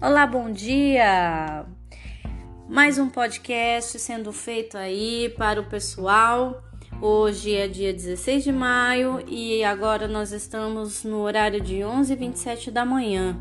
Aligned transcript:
Olá, 0.00 0.28
bom 0.28 0.48
dia! 0.48 1.66
Mais 2.68 3.00
um 3.00 3.08
podcast 3.08 3.98
sendo 3.98 4.32
feito 4.32 4.78
aí 4.78 5.28
para 5.36 5.60
o 5.60 5.64
pessoal. 5.64 6.62
Hoje 7.02 7.52
é 7.52 7.66
dia 7.66 7.92
16 7.92 8.44
de 8.44 8.52
maio 8.52 9.18
e 9.26 9.64
agora 9.64 10.06
nós 10.06 10.30
estamos 10.30 11.02
no 11.02 11.16
horário 11.18 11.60
de 11.60 11.78
11h27 11.78 12.70
da 12.70 12.84
manhã. 12.84 13.36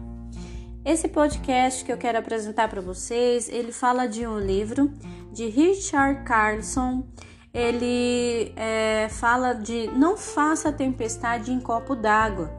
Esse 0.83 1.07
podcast 1.07 1.85
que 1.85 1.93
eu 1.93 1.97
quero 1.97 2.17
apresentar 2.17 2.67
para 2.69 2.81
vocês, 2.81 3.47
ele 3.49 3.71
fala 3.71 4.07
de 4.07 4.25
um 4.25 4.39
livro 4.39 4.91
de 5.31 5.45
Richard 5.45 6.23
Carlson. 6.23 7.05
Ele 7.53 8.51
é, 8.55 9.07
fala 9.11 9.53
de 9.53 9.91
não 9.91 10.17
faça 10.17 10.71
tempestade 10.71 11.51
em 11.51 11.59
copo 11.59 11.95
d'água, 11.95 12.49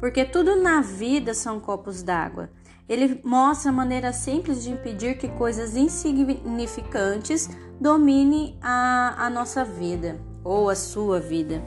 porque 0.00 0.24
tudo 0.24 0.56
na 0.56 0.80
vida 0.80 1.32
são 1.34 1.60
copos 1.60 2.02
d'água. 2.02 2.50
Ele 2.88 3.20
mostra 3.22 3.70
a 3.70 3.72
maneira 3.72 4.12
simples 4.12 4.62
de 4.62 4.70
impedir 4.70 5.18
que 5.18 5.28
coisas 5.28 5.76
insignificantes 5.76 7.48
dominem 7.78 8.56
a, 8.62 9.26
a 9.26 9.30
nossa 9.30 9.64
vida 9.64 10.18
ou 10.42 10.70
a 10.70 10.74
sua 10.74 11.20
vida. 11.20 11.62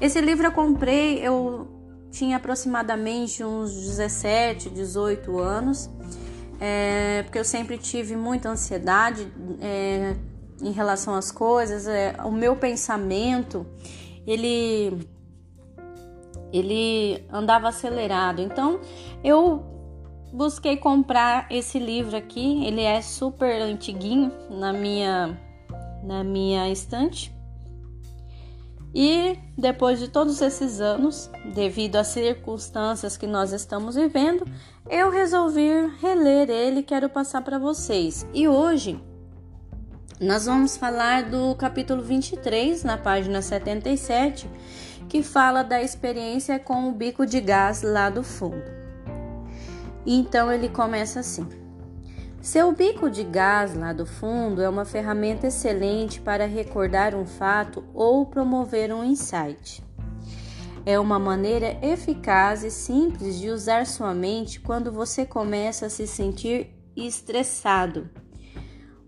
Esse 0.00 0.20
livro 0.20 0.46
eu 0.46 0.52
comprei, 0.52 1.20
eu 1.20 1.68
tinha 2.10 2.36
aproximadamente 2.36 3.44
uns 3.44 3.72
17, 3.72 4.70
18 4.70 5.38
anos, 5.38 5.88
é, 6.60 7.22
porque 7.22 7.38
eu 7.38 7.44
sempre 7.44 7.78
tive 7.78 8.16
muita 8.16 8.48
ansiedade 8.48 9.32
é, 9.60 10.16
em 10.60 10.72
relação 10.72 11.14
às 11.14 11.30
coisas. 11.30 11.86
É, 11.86 12.16
o 12.24 12.32
meu 12.32 12.56
pensamento, 12.56 13.64
ele 14.26 15.06
ele 16.52 17.24
andava 17.30 17.68
acelerado. 17.68 18.40
Então 18.40 18.80
eu 19.22 19.77
busquei 20.32 20.76
comprar 20.76 21.46
esse 21.50 21.78
livro 21.78 22.16
aqui. 22.16 22.64
Ele 22.64 22.82
é 22.82 23.00
super 23.02 23.60
antiguinho 23.60 24.32
na 24.50 24.72
minha 24.72 25.38
na 26.02 26.22
minha 26.22 26.70
estante. 26.70 27.36
E 28.94 29.38
depois 29.56 29.98
de 29.98 30.08
todos 30.08 30.40
esses 30.40 30.80
anos, 30.80 31.30
devido 31.54 31.96
às 31.96 32.08
circunstâncias 32.08 33.16
que 33.16 33.26
nós 33.26 33.52
estamos 33.52 33.96
vivendo, 33.96 34.46
eu 34.88 35.10
resolvi 35.10 35.68
reler 36.00 36.48
ele, 36.48 36.82
quero 36.82 37.08
passar 37.08 37.42
para 37.42 37.58
vocês. 37.58 38.26
E 38.32 38.48
hoje 38.48 38.98
nós 40.20 40.46
vamos 40.46 40.76
falar 40.76 41.24
do 41.24 41.54
capítulo 41.54 42.02
23, 42.02 42.82
na 42.82 42.96
página 42.96 43.42
77, 43.42 44.50
que 45.08 45.22
fala 45.22 45.62
da 45.62 45.82
experiência 45.82 46.58
com 46.58 46.88
o 46.88 46.92
bico 46.92 47.26
de 47.26 47.40
gás 47.40 47.82
lá 47.82 48.08
do 48.08 48.22
fundo. 48.22 48.77
Então 50.10 50.50
ele 50.50 50.70
começa 50.70 51.20
assim: 51.20 51.46
Seu 52.40 52.72
bico 52.72 53.10
de 53.10 53.22
gás 53.22 53.74
lá 53.74 53.92
do 53.92 54.06
fundo 54.06 54.62
é 54.62 54.68
uma 54.68 54.86
ferramenta 54.86 55.48
excelente 55.48 56.18
para 56.18 56.46
recordar 56.46 57.14
um 57.14 57.26
fato 57.26 57.84
ou 57.92 58.24
promover 58.24 58.90
um 58.90 59.04
insight. 59.04 59.84
É 60.86 60.98
uma 60.98 61.18
maneira 61.18 61.76
eficaz 61.82 62.64
e 62.64 62.70
simples 62.70 63.38
de 63.38 63.50
usar 63.50 63.84
sua 63.84 64.14
mente 64.14 64.60
quando 64.60 64.90
você 64.90 65.26
começa 65.26 65.84
a 65.84 65.90
se 65.90 66.06
sentir 66.06 66.70
estressado. 66.96 68.08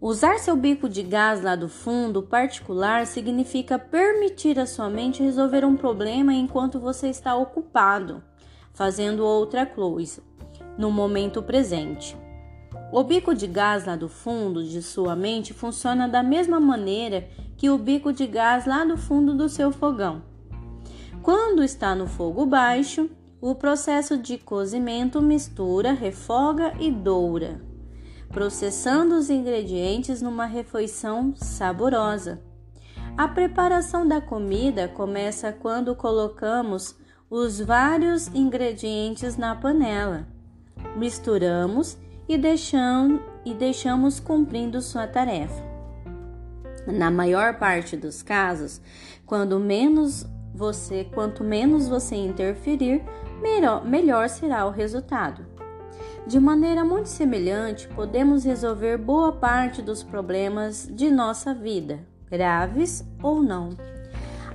Usar 0.02 0.38
seu 0.38 0.54
bico 0.54 0.86
de 0.86 1.02
gás 1.02 1.40
lá 1.40 1.56
do 1.56 1.68
fundo 1.70 2.22
particular 2.22 3.06
significa 3.06 3.78
permitir 3.78 4.58
à 4.58 4.66
sua 4.66 4.90
mente 4.90 5.22
resolver 5.22 5.64
um 5.64 5.78
problema 5.78 6.34
enquanto 6.34 6.78
você 6.78 7.08
está 7.08 7.34
ocupado, 7.34 8.22
fazendo 8.74 9.24
outra 9.24 9.64
coisa 9.64 10.28
no 10.80 10.90
momento 10.90 11.42
presente. 11.42 12.16
O 12.90 13.04
bico 13.04 13.34
de 13.34 13.46
gás 13.46 13.84
lá 13.84 13.96
do 13.96 14.08
fundo 14.08 14.64
de 14.64 14.82
sua 14.82 15.14
mente 15.14 15.52
funciona 15.52 16.08
da 16.08 16.22
mesma 16.22 16.58
maneira 16.58 17.28
que 17.58 17.68
o 17.68 17.76
bico 17.76 18.14
de 18.14 18.26
gás 18.26 18.64
lá 18.64 18.82
do 18.82 18.96
fundo 18.96 19.34
do 19.34 19.46
seu 19.46 19.70
fogão. 19.70 20.22
Quando 21.22 21.62
está 21.62 21.94
no 21.94 22.06
fogo 22.06 22.46
baixo, 22.46 23.10
o 23.42 23.54
processo 23.54 24.16
de 24.16 24.38
cozimento 24.38 25.20
mistura, 25.20 25.92
refoga 25.92 26.72
e 26.80 26.90
doura, 26.90 27.60
processando 28.30 29.16
os 29.16 29.28
ingredientes 29.28 30.22
numa 30.22 30.46
refeição 30.46 31.34
saborosa. 31.36 32.42
A 33.18 33.28
preparação 33.28 34.08
da 34.08 34.18
comida 34.18 34.88
começa 34.88 35.52
quando 35.52 35.94
colocamos 35.94 36.96
os 37.28 37.60
vários 37.60 38.28
ingredientes 38.28 39.36
na 39.36 39.54
panela 39.54 40.26
misturamos 40.96 41.96
e 42.28 42.38
deixamos, 42.38 43.20
e 43.44 43.54
deixamos 43.54 44.20
cumprindo 44.20 44.80
sua 44.80 45.06
tarefa. 45.06 45.62
Na 46.86 47.10
maior 47.10 47.58
parte 47.58 47.96
dos 47.96 48.22
casos, 48.22 48.80
quando 49.26 49.60
menos 49.60 50.26
você, 50.54 51.04
quanto 51.04 51.44
menos 51.44 51.88
você 51.88 52.16
interferir, 52.16 53.02
melhor, 53.40 53.84
melhor 53.84 54.28
será 54.28 54.66
o 54.66 54.70
resultado. 54.70 55.46
De 56.26 56.38
maneira 56.38 56.84
muito 56.84 57.08
semelhante, 57.08 57.88
podemos 57.88 58.44
resolver 58.44 58.98
boa 58.98 59.32
parte 59.32 59.80
dos 59.82 60.02
problemas 60.02 60.88
de 60.92 61.10
nossa 61.10 61.54
vida, 61.54 62.00
graves 62.30 63.04
ou 63.22 63.42
não. 63.42 63.70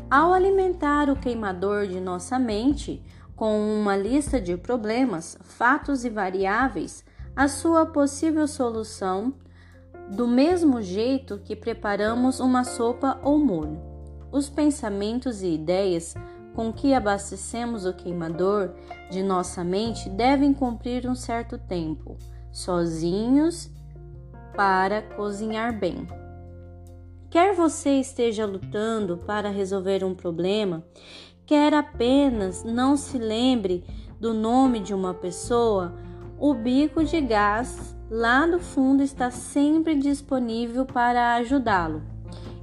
Ao 0.09 0.31
alimentar 0.31 1.09
o 1.09 1.15
queimador 1.15 1.87
de 1.87 1.99
nossa 1.99 2.37
mente, 2.37 3.03
com 3.35 3.59
uma 3.81 3.95
lista 3.95 4.39
de 4.39 4.55
problemas, 4.55 5.37
fatos 5.43 6.05
e 6.05 6.09
variáveis, 6.09 7.03
a 7.35 7.47
sua 7.47 7.85
possível 7.85 8.47
solução, 8.47 9.33
do 10.09 10.27
mesmo 10.27 10.81
jeito 10.81 11.39
que 11.39 11.55
preparamos 11.55 12.39
uma 12.39 12.63
sopa 12.63 13.19
ou 13.23 13.37
molho. 13.37 13.81
Os 14.31 14.49
pensamentos 14.49 15.41
e 15.41 15.53
ideias 15.53 16.13
com 16.53 16.71
que 16.71 16.93
abastecemos 16.93 17.85
o 17.85 17.93
queimador 17.93 18.73
de 19.11 19.21
nossa 19.21 19.63
mente 19.63 20.09
devem 20.09 20.53
cumprir 20.53 21.07
um 21.07 21.15
certo 21.15 21.57
tempo, 21.57 22.17
sozinhos, 22.51 23.69
para 24.55 25.01
cozinhar 25.01 25.77
bem. 25.77 26.07
Quer 27.29 27.53
você 27.53 27.99
esteja 27.99 28.45
lutando 28.45 29.17
para 29.17 29.49
resolver 29.49 30.05
um 30.05 30.15
problema 30.15 30.85
quer 31.45 31.73
apenas 31.73 32.63
não 32.63 32.97
se 32.97 33.17
lembre 33.17 33.83
do 34.19 34.33
nome 34.33 34.79
de 34.79 34.93
uma 34.93 35.13
pessoa, 35.13 35.93
o 36.39 36.53
bico 36.53 37.03
de 37.03 37.21
gás 37.21 37.95
lá 38.09 38.45
no 38.45 38.59
fundo 38.59 39.03
está 39.03 39.31
sempre 39.31 39.95
disponível 39.95 40.85
para 40.85 41.35
ajudá-lo. 41.35 42.01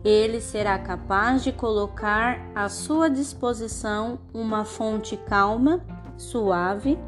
Ele 0.05 0.41
será 0.41 0.79
capaz 0.79 1.45
de 1.45 1.53
colocar 1.53 2.51
à 2.55 2.69
sua 2.69 3.09
disposição 3.09 4.19
uma 4.35 4.65
fonte 4.65 5.17
calma, 5.17 5.81
suave 6.17 6.99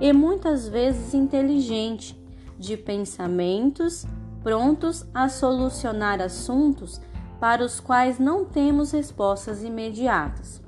e 0.00 0.12
muitas 0.12 0.68
vezes 0.68 1.14
inteligente 1.14 2.16
de 2.58 2.76
pensamentos 2.76 4.06
prontos 4.42 5.04
a 5.12 5.28
solucionar 5.28 6.20
assuntos 6.20 7.00
para 7.40 7.64
os 7.64 7.80
quais 7.80 8.18
não 8.18 8.44
temos 8.44 8.92
respostas 8.92 9.64
imediatas. 9.64 10.63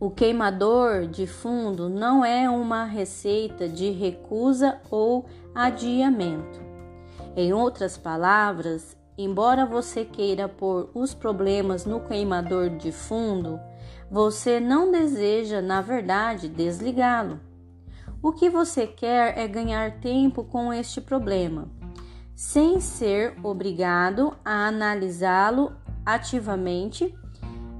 O 0.00 0.10
queimador 0.10 1.06
de 1.06 1.26
fundo 1.26 1.90
não 1.90 2.24
é 2.24 2.48
uma 2.48 2.84
receita 2.86 3.68
de 3.68 3.90
recusa 3.90 4.80
ou 4.90 5.26
adiamento. 5.54 6.58
Em 7.36 7.52
outras 7.52 7.98
palavras, 7.98 8.96
embora 9.18 9.66
você 9.66 10.02
queira 10.02 10.48
pôr 10.48 10.88
os 10.94 11.12
problemas 11.12 11.84
no 11.84 12.00
queimador 12.00 12.70
de 12.70 12.90
fundo, 12.90 13.60
você 14.10 14.58
não 14.58 14.90
deseja, 14.90 15.60
na 15.60 15.82
verdade, 15.82 16.48
desligá-lo. 16.48 17.38
O 18.22 18.32
que 18.32 18.48
você 18.48 18.86
quer 18.86 19.38
é 19.38 19.46
ganhar 19.46 20.00
tempo 20.00 20.44
com 20.44 20.72
este 20.72 21.02
problema, 21.02 21.68
sem 22.34 22.80
ser 22.80 23.36
obrigado 23.42 24.34
a 24.42 24.68
analisá-lo 24.68 25.74
ativamente 26.06 27.14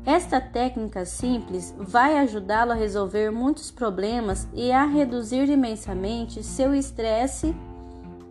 esta 0.04 0.40
técnica 0.40 1.04
simples 1.04 1.74
vai 1.78 2.18
ajudá-lo 2.18 2.72
a 2.72 2.74
resolver 2.74 3.30
muitos 3.30 3.70
problemas 3.70 4.48
e 4.54 4.72
a 4.72 4.84
reduzir 4.84 5.48
imensamente 5.48 6.42
seu 6.42 6.74
estresse 6.74 7.54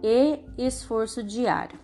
e 0.04 0.40
esforço 0.58 1.22
diário. 1.22 1.78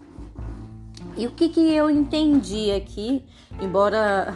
E 1.17 1.27
o 1.27 1.31
que, 1.31 1.49
que 1.49 1.73
eu 1.73 1.89
entendi 1.89 2.71
aqui, 2.71 3.23
embora 3.61 4.35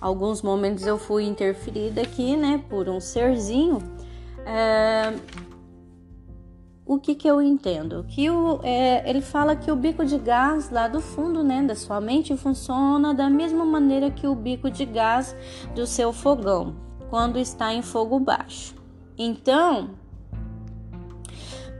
alguns 0.00 0.42
momentos 0.42 0.86
eu 0.86 0.98
fui 0.98 1.24
interferida 1.24 2.02
aqui, 2.02 2.36
né, 2.36 2.62
por 2.68 2.88
um 2.88 3.00
serzinho, 3.00 3.78
é, 4.46 5.14
o 6.86 6.98
que, 6.98 7.14
que 7.14 7.26
eu 7.26 7.40
entendo? 7.40 8.04
Que 8.08 8.28
o, 8.30 8.60
é, 8.62 9.08
ele 9.08 9.20
fala 9.22 9.56
que 9.56 9.70
o 9.70 9.76
bico 9.76 10.04
de 10.04 10.18
gás 10.18 10.70
lá 10.70 10.86
do 10.86 11.00
fundo 11.00 11.42
né, 11.42 11.62
da 11.62 11.74
sua 11.74 12.00
mente 12.00 12.36
funciona 12.36 13.14
da 13.14 13.30
mesma 13.30 13.64
maneira 13.64 14.10
que 14.10 14.26
o 14.26 14.34
bico 14.34 14.70
de 14.70 14.84
gás 14.84 15.34
do 15.74 15.86
seu 15.86 16.12
fogão, 16.12 16.76
quando 17.08 17.38
está 17.38 17.72
em 17.72 17.80
fogo 17.82 18.20
baixo. 18.20 18.74
Então, 19.16 19.90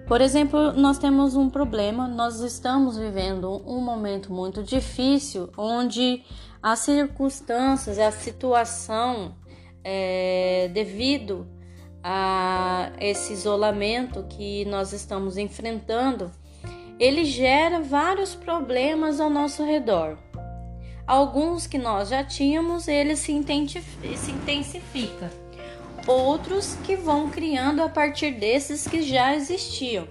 Por 0.06 0.20
exemplo, 0.20 0.72
nós 0.72 0.98
temos 0.98 1.34
um 1.34 1.48
problema, 1.48 2.06
nós 2.06 2.40
estamos 2.40 2.98
vivendo 2.98 3.62
um 3.66 3.80
momento 3.80 4.30
muito 4.30 4.62
difícil 4.62 5.48
onde 5.56 6.22
as 6.62 6.80
circunstâncias, 6.80 7.98
a 7.98 8.10
situação, 8.10 9.34
é, 9.82 10.70
devido 10.74 11.46
a 12.06 12.92
esse 13.00 13.32
isolamento 13.32 14.26
que 14.28 14.66
nós 14.66 14.92
estamos 14.92 15.38
enfrentando, 15.38 16.30
ele 17.00 17.24
gera 17.24 17.80
vários 17.80 18.34
problemas 18.34 19.18
ao 19.18 19.30
nosso 19.30 19.64
redor. 19.64 20.18
Alguns 21.06 21.66
que 21.66 21.78
nós 21.78 22.10
já 22.10 22.22
tínhamos, 22.22 22.88
ele 22.88 23.16
se, 23.16 23.32
se 24.16 24.30
intensifica. 24.30 25.32
Outros 26.06 26.76
que 26.84 26.94
vão 26.94 27.30
criando 27.30 27.82
a 27.82 27.88
partir 27.88 28.32
desses 28.32 28.86
que 28.86 29.00
já 29.00 29.34
existiam. 29.34 30.06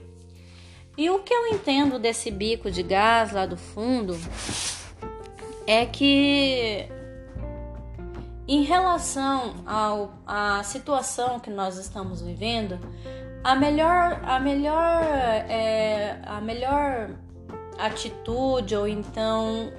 E 0.97 1.11
o 1.11 1.19
que 1.19 1.33
eu 1.33 1.47
entendo 1.47 1.99
desse 1.99 2.31
bico 2.31 2.71
de 2.71 2.81
gás 2.81 3.31
lá 3.31 3.45
do 3.45 3.57
fundo 3.57 4.19
é 5.67 5.85
que 5.85 6.87
em 8.47 8.63
relação 8.63 9.55
ao, 9.65 10.13
à 10.25 10.61
situação 10.63 11.39
que 11.39 11.49
nós 11.49 11.77
estamos 11.77 12.21
vivendo, 12.21 12.77
a 13.43 13.55
melhor, 13.55 14.21
a 14.23 14.39
melhor, 14.39 15.03
é, 15.03 16.21
a 16.25 16.41
melhor 16.41 17.11
atitude 17.77 18.75
ou 18.75 18.87
então 18.87 19.71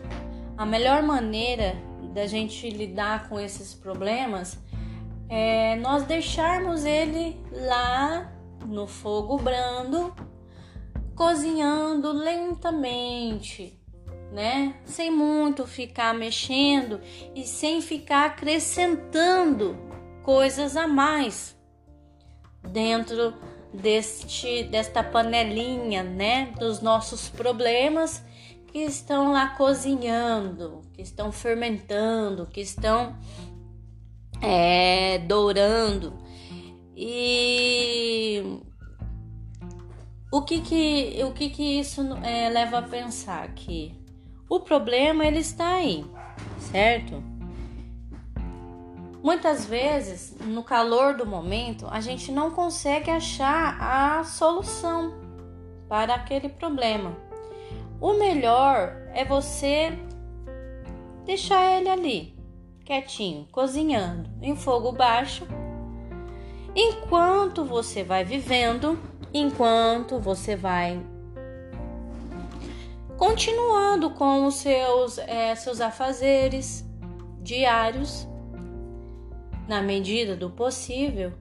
a 0.56 0.64
melhor 0.66 1.02
maneira 1.02 1.74
da 2.12 2.26
gente 2.26 2.68
lidar 2.70 3.28
com 3.28 3.38
esses 3.40 3.74
problemas 3.74 4.58
é 5.28 5.76
nós 5.76 6.04
deixarmos 6.04 6.84
ele 6.84 7.40
lá 7.50 8.32
no 8.64 8.86
fogo 8.86 9.36
brando, 9.36 10.14
cozinhando 11.14 12.12
lentamente, 12.12 13.80
né? 14.34 14.74
Sem 14.84 15.12
muito 15.12 15.64
ficar 15.64 16.12
mexendo 16.12 17.00
e 17.36 17.44
sem 17.44 17.80
ficar 17.80 18.26
acrescentando 18.26 19.78
coisas 20.24 20.76
a 20.76 20.88
mais 20.88 21.56
dentro 22.68 23.32
deste 23.72 24.64
desta 24.64 25.04
panelinha, 25.04 26.02
né, 26.02 26.52
dos 26.58 26.80
nossos 26.80 27.28
problemas 27.28 28.24
que 28.72 28.80
estão 28.80 29.30
lá 29.30 29.50
cozinhando, 29.50 30.82
que 30.92 31.02
estão 31.02 31.30
fermentando, 31.30 32.44
que 32.46 32.60
estão 32.60 33.16
é, 34.42 35.18
dourando. 35.18 36.12
E 36.96 38.60
o 40.32 40.42
que 40.42 40.60
que, 40.60 41.22
o 41.22 41.32
que, 41.32 41.50
que 41.50 41.78
isso 41.78 42.00
é, 42.24 42.48
leva 42.48 42.78
a 42.78 42.82
pensar? 42.82 43.48
Que 43.54 44.03
o 44.48 44.60
problema 44.60 45.24
ele 45.26 45.38
está 45.38 45.76
aí, 45.76 46.04
certo? 46.58 47.22
Muitas 49.22 49.64
vezes, 49.64 50.36
no 50.38 50.62
calor 50.62 51.14
do 51.14 51.24
momento, 51.24 51.86
a 51.90 51.98
gente 51.98 52.30
não 52.30 52.50
consegue 52.50 53.10
achar 53.10 53.78
a 53.80 54.22
solução 54.22 55.14
para 55.88 56.14
aquele 56.14 56.50
problema. 56.50 57.16
O 57.98 58.12
melhor 58.12 58.94
é 59.14 59.24
você 59.24 59.98
deixar 61.24 61.78
ele 61.78 61.88
ali, 61.88 62.36
quietinho, 62.84 63.48
cozinhando 63.50 64.28
em 64.42 64.54
fogo 64.54 64.92
baixo, 64.92 65.46
enquanto 66.76 67.64
você 67.64 68.04
vai 68.04 68.24
vivendo, 68.24 68.98
enquanto 69.32 70.18
você 70.18 70.54
vai 70.54 71.00
continuando 73.16 74.10
com 74.10 74.46
os 74.46 74.56
seus, 74.56 75.18
é, 75.18 75.54
seus 75.54 75.80
afazeres 75.80 76.84
diários, 77.40 78.26
na 79.68 79.82
medida 79.82 80.36
do 80.36 80.50
possível, 80.50 81.32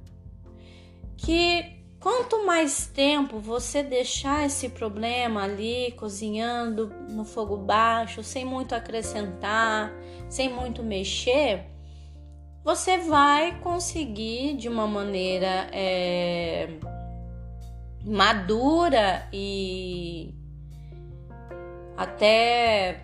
que 1.18 1.82
quanto 2.00 2.46
mais 2.46 2.88
tempo 2.88 3.40
você 3.40 3.82
deixar 3.82 4.46
esse 4.46 4.70
problema 4.70 5.44
ali 5.44 5.92
cozinhando 5.98 6.88
no 7.10 7.24
fogo 7.26 7.58
baixo, 7.58 8.24
sem 8.24 8.46
muito 8.46 8.76
acrescentar, 8.76 9.94
sem 10.30 10.50
muito 10.50 10.84
mexer, 10.84 11.66
você 12.64 12.98
vai 12.98 13.60
conseguir 13.60 14.56
de 14.56 14.70
uma 14.70 14.88
maneira 14.88 15.68
é, 15.72 16.70
madura 18.06 19.28
e 19.34 20.34
até 22.04 23.02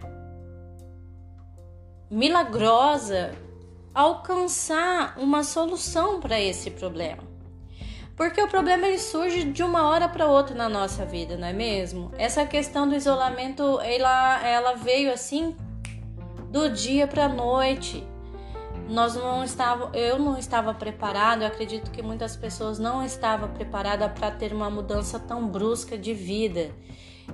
milagrosa 2.09 3.31
alcançar 3.93 5.17
uma 5.17 5.43
solução 5.43 6.19
para 6.19 6.39
esse 6.39 6.71
problema. 6.71 7.23
Porque 8.15 8.41
o 8.41 8.47
problema 8.47 8.85
ele 8.85 8.99
surge 8.99 9.45
de 9.45 9.63
uma 9.63 9.87
hora 9.87 10.09
para 10.09 10.27
outra 10.27 10.53
na 10.53 10.67
nossa 10.67 11.05
vida, 11.05 11.37
não 11.37 11.47
é 11.47 11.53
mesmo? 11.53 12.11
Essa 12.17 12.45
questão 12.45 12.87
do 12.87 12.95
isolamento, 12.95 13.79
ela, 13.79 14.45
ela 14.45 14.73
veio 14.73 15.11
assim 15.13 15.55
do 16.51 16.69
dia 16.69 17.07
para 17.07 17.25
a 17.25 17.29
noite. 17.29 18.05
Nós 18.89 19.15
não 19.15 19.43
estava, 19.43 19.95
eu 19.95 20.19
não 20.19 20.37
estava 20.37 20.73
preparado, 20.73 21.43
eu 21.43 21.47
acredito 21.47 21.91
que 21.91 22.01
muitas 22.01 22.35
pessoas 22.35 22.77
não 22.77 23.05
estavam 23.05 23.49
preparadas 23.49 24.11
para 24.11 24.31
ter 24.31 24.51
uma 24.51 24.69
mudança 24.69 25.19
tão 25.19 25.47
brusca 25.47 25.97
de 25.97 26.13
vida 26.13 26.71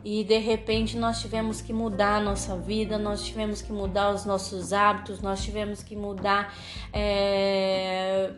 e 0.03 0.23
de 0.23 0.37
repente 0.37 0.97
nós 0.97 1.21
tivemos 1.21 1.61
que 1.61 1.73
mudar 1.73 2.17
a 2.17 2.19
nossa 2.19 2.57
vida, 2.57 2.97
nós 2.97 3.23
tivemos 3.23 3.61
que 3.61 3.71
mudar 3.71 4.13
os 4.13 4.25
nossos 4.25 4.73
hábitos, 4.73 5.21
nós 5.21 5.43
tivemos 5.43 5.81
que 5.81 5.95
mudar 5.95 6.53
é, 6.93 8.31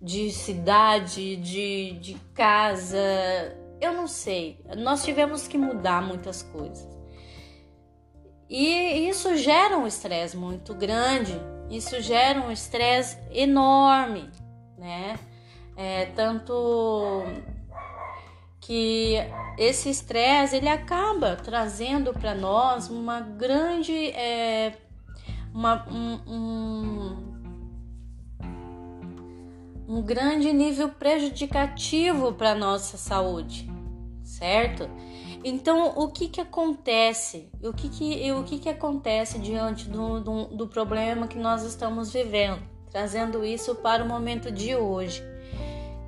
de 0.00 0.30
cidade, 0.30 1.36
de, 1.36 1.98
de 2.00 2.14
casa, 2.34 2.98
eu 3.80 3.92
não 3.92 4.06
sei, 4.06 4.60
nós 4.78 5.04
tivemos 5.04 5.48
que 5.48 5.58
mudar 5.58 6.02
muitas 6.02 6.42
coisas. 6.42 6.88
E 8.48 9.08
isso 9.08 9.34
gera 9.36 9.78
um 9.78 9.86
estresse 9.86 10.36
muito 10.36 10.74
grande, 10.74 11.32
isso 11.70 12.00
gera 12.00 12.40
um 12.40 12.50
estresse 12.50 13.16
enorme, 13.30 14.30
né? 14.76 15.18
É, 15.74 16.06
tanto 16.14 17.24
que 18.62 19.16
esse 19.58 19.90
estresse 19.90 20.56
ele 20.56 20.68
acaba 20.68 21.34
trazendo 21.34 22.12
para 22.12 22.32
nós 22.32 22.88
uma 22.88 23.20
grande 23.20 23.92
é, 24.10 24.74
uma, 25.52 25.84
um, 25.90 26.20
um, 26.32 27.16
um 29.88 30.02
grande 30.02 30.52
nível 30.52 30.88
prejudicativo 30.90 32.32
para 32.34 32.54
nossa 32.54 32.96
saúde, 32.96 33.68
certo? 34.22 34.88
Então, 35.44 35.92
o 35.96 36.08
que 36.12 36.28
que 36.28 36.40
acontece? 36.40 37.50
O 37.60 37.72
que 37.72 37.88
que, 37.88 38.30
o 38.30 38.44
que, 38.44 38.60
que 38.60 38.68
acontece 38.68 39.40
diante 39.40 39.88
do, 39.88 40.20
do, 40.20 40.44
do 40.44 40.68
problema 40.68 41.26
que 41.26 41.36
nós 41.36 41.64
estamos 41.64 42.12
vivendo? 42.12 42.62
Trazendo 42.92 43.44
isso 43.44 43.74
para 43.74 44.04
o 44.04 44.08
momento 44.08 44.52
de 44.52 44.76
hoje 44.76 45.31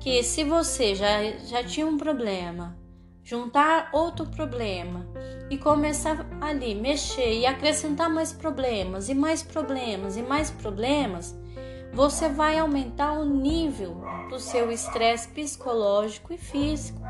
que 0.05 0.21
se 0.21 0.43
você 0.43 0.93
já, 0.93 1.23
já 1.47 1.63
tinha 1.63 1.87
um 1.87 1.97
problema, 1.97 2.77
juntar 3.23 3.89
outro 3.91 4.27
problema 4.27 5.03
e 5.49 5.57
começar 5.57 6.27
ali 6.39 6.75
mexer 6.75 7.39
e 7.39 7.43
acrescentar 7.43 8.07
mais 8.07 8.31
problemas 8.31 9.09
e 9.09 9.15
mais 9.15 9.41
problemas 9.41 10.15
e 10.15 10.21
mais 10.21 10.51
problemas, 10.51 11.35
você 11.91 12.29
vai 12.29 12.59
aumentar 12.59 13.13
o 13.13 13.25
nível 13.25 13.99
do 14.29 14.37
seu 14.37 14.71
estresse 14.71 15.27
psicológico 15.29 16.31
e 16.33 16.37
físico, 16.37 17.01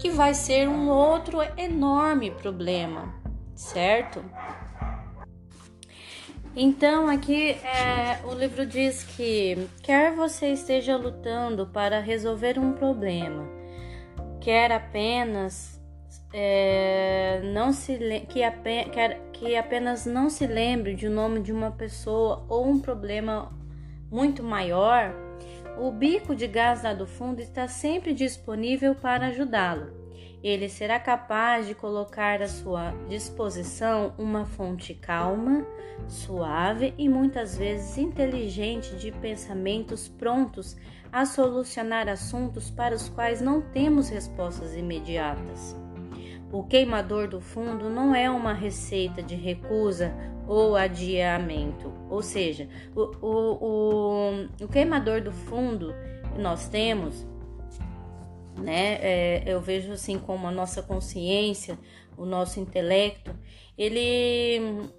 que 0.00 0.10
vai 0.10 0.34
ser 0.34 0.68
um 0.68 0.88
outro 0.88 1.38
enorme 1.56 2.32
problema, 2.32 3.14
certo? 3.54 4.24
Então, 6.54 7.08
aqui 7.08 7.52
é, 7.52 8.20
o 8.26 8.34
livro 8.34 8.66
diz 8.66 9.02
que 9.04 9.68
quer 9.82 10.14
você 10.14 10.48
esteja 10.48 10.96
lutando 10.96 11.66
para 11.66 11.98
resolver 11.98 12.58
um 12.58 12.74
problema, 12.74 13.48
quer 14.38 14.70
apenas 14.70 15.80
é, 16.30 17.40
não 17.54 17.72
se 17.72 17.96
que, 18.28 18.40
quer, 18.90 19.20
que 19.32 19.56
apenas 19.56 20.04
não 20.04 20.28
se 20.28 20.46
lembre 20.46 20.94
de 20.94 21.06
o 21.06 21.10
nome 21.10 21.40
de 21.40 21.52
uma 21.52 21.70
pessoa 21.70 22.44
ou 22.50 22.68
um 22.68 22.78
problema 22.78 23.50
muito 24.10 24.42
maior, 24.42 25.14
o 25.78 25.90
bico 25.90 26.34
de 26.36 26.46
gás 26.46 26.82
lá 26.82 26.92
do 26.92 27.06
fundo 27.06 27.40
está 27.40 27.66
sempre 27.66 28.12
disponível 28.12 28.94
para 28.94 29.28
ajudá-lo. 29.28 30.01
Ele 30.42 30.68
será 30.68 30.98
capaz 30.98 31.68
de 31.68 31.74
colocar 31.74 32.42
à 32.42 32.48
sua 32.48 32.92
disposição 33.08 34.12
uma 34.18 34.44
fonte 34.44 34.92
calma, 34.92 35.64
suave 36.08 36.92
e 36.98 37.08
muitas 37.08 37.56
vezes 37.56 37.96
inteligente 37.96 38.96
de 38.96 39.12
pensamentos 39.12 40.08
prontos 40.08 40.76
a 41.12 41.24
solucionar 41.24 42.08
assuntos 42.08 42.70
para 42.70 42.94
os 42.94 43.08
quais 43.08 43.40
não 43.40 43.60
temos 43.60 44.08
respostas 44.08 44.74
imediatas. 44.74 45.76
O 46.50 46.64
queimador 46.64 47.28
do 47.28 47.40
fundo 47.40 47.88
não 47.88 48.14
é 48.14 48.28
uma 48.28 48.52
receita 48.52 49.22
de 49.22 49.34
recusa 49.34 50.12
ou 50.46 50.76
adiamento, 50.76 51.92
ou 52.10 52.20
seja, 52.20 52.68
o, 52.94 53.00
o, 53.22 53.64
o, 53.64 54.64
o 54.64 54.68
queimador 54.68 55.22
do 55.22 55.32
fundo 55.32 55.94
nós 56.36 56.68
temos 56.68 57.26
né? 58.56 58.98
É, 59.00 59.42
eu 59.46 59.60
vejo 59.60 59.92
assim 59.92 60.18
como 60.18 60.46
a 60.46 60.50
nossa 60.50 60.82
consciência, 60.82 61.78
o 62.16 62.24
nosso 62.24 62.60
intelecto, 62.60 63.34
ele 63.76 64.90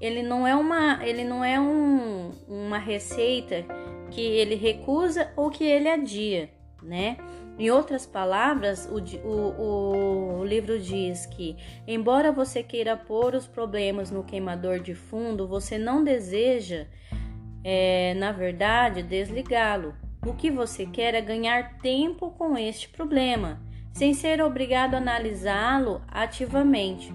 ele 0.00 0.22
não 0.22 0.46
é 0.46 0.56
uma 0.56 1.06
ele 1.06 1.24
não 1.24 1.44
é 1.44 1.60
um, 1.60 2.30
uma 2.48 2.78
receita 2.78 3.64
que 4.10 4.20
ele 4.20 4.54
recusa 4.54 5.32
ou 5.36 5.50
que 5.50 5.64
ele 5.64 5.88
adia, 5.88 6.50
né? 6.82 7.16
Em 7.60 7.70
outras 7.70 8.06
palavras, 8.06 8.86
o, 8.86 8.96
o, 9.28 10.38
o, 10.40 10.44
livro 10.46 10.78
diz 10.78 11.26
que, 11.26 11.58
embora 11.86 12.32
você 12.32 12.62
queira 12.62 12.96
pôr 12.96 13.34
os 13.34 13.46
problemas 13.46 14.10
no 14.10 14.24
queimador 14.24 14.80
de 14.80 14.94
fundo, 14.94 15.46
você 15.46 15.76
não 15.76 16.02
deseja, 16.02 16.86
é, 17.62 18.14
na 18.14 18.32
verdade, 18.32 19.02
desligá-lo. 19.02 19.94
O 20.24 20.34
que 20.34 20.50
você 20.50 20.84
quer 20.84 21.14
é 21.14 21.20
ganhar 21.20 21.78
tempo 21.78 22.30
com 22.32 22.56
este 22.56 22.88
problema, 22.88 23.60
sem 23.92 24.12
ser 24.12 24.42
obrigado 24.42 24.94
a 24.94 24.98
analisá-lo 24.98 26.02
ativamente. 26.08 27.12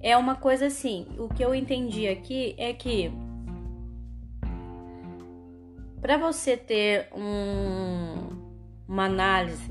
É 0.00 0.16
uma 0.16 0.34
coisa 0.34 0.66
assim, 0.66 1.06
o 1.18 1.28
que 1.28 1.44
eu 1.44 1.54
entendi 1.54 2.08
aqui 2.08 2.54
é 2.58 2.72
que 2.72 3.12
para 6.00 6.16
você 6.16 6.56
ter 6.56 7.08
um, 7.14 8.30
uma 8.88 9.04
análise 9.04 9.70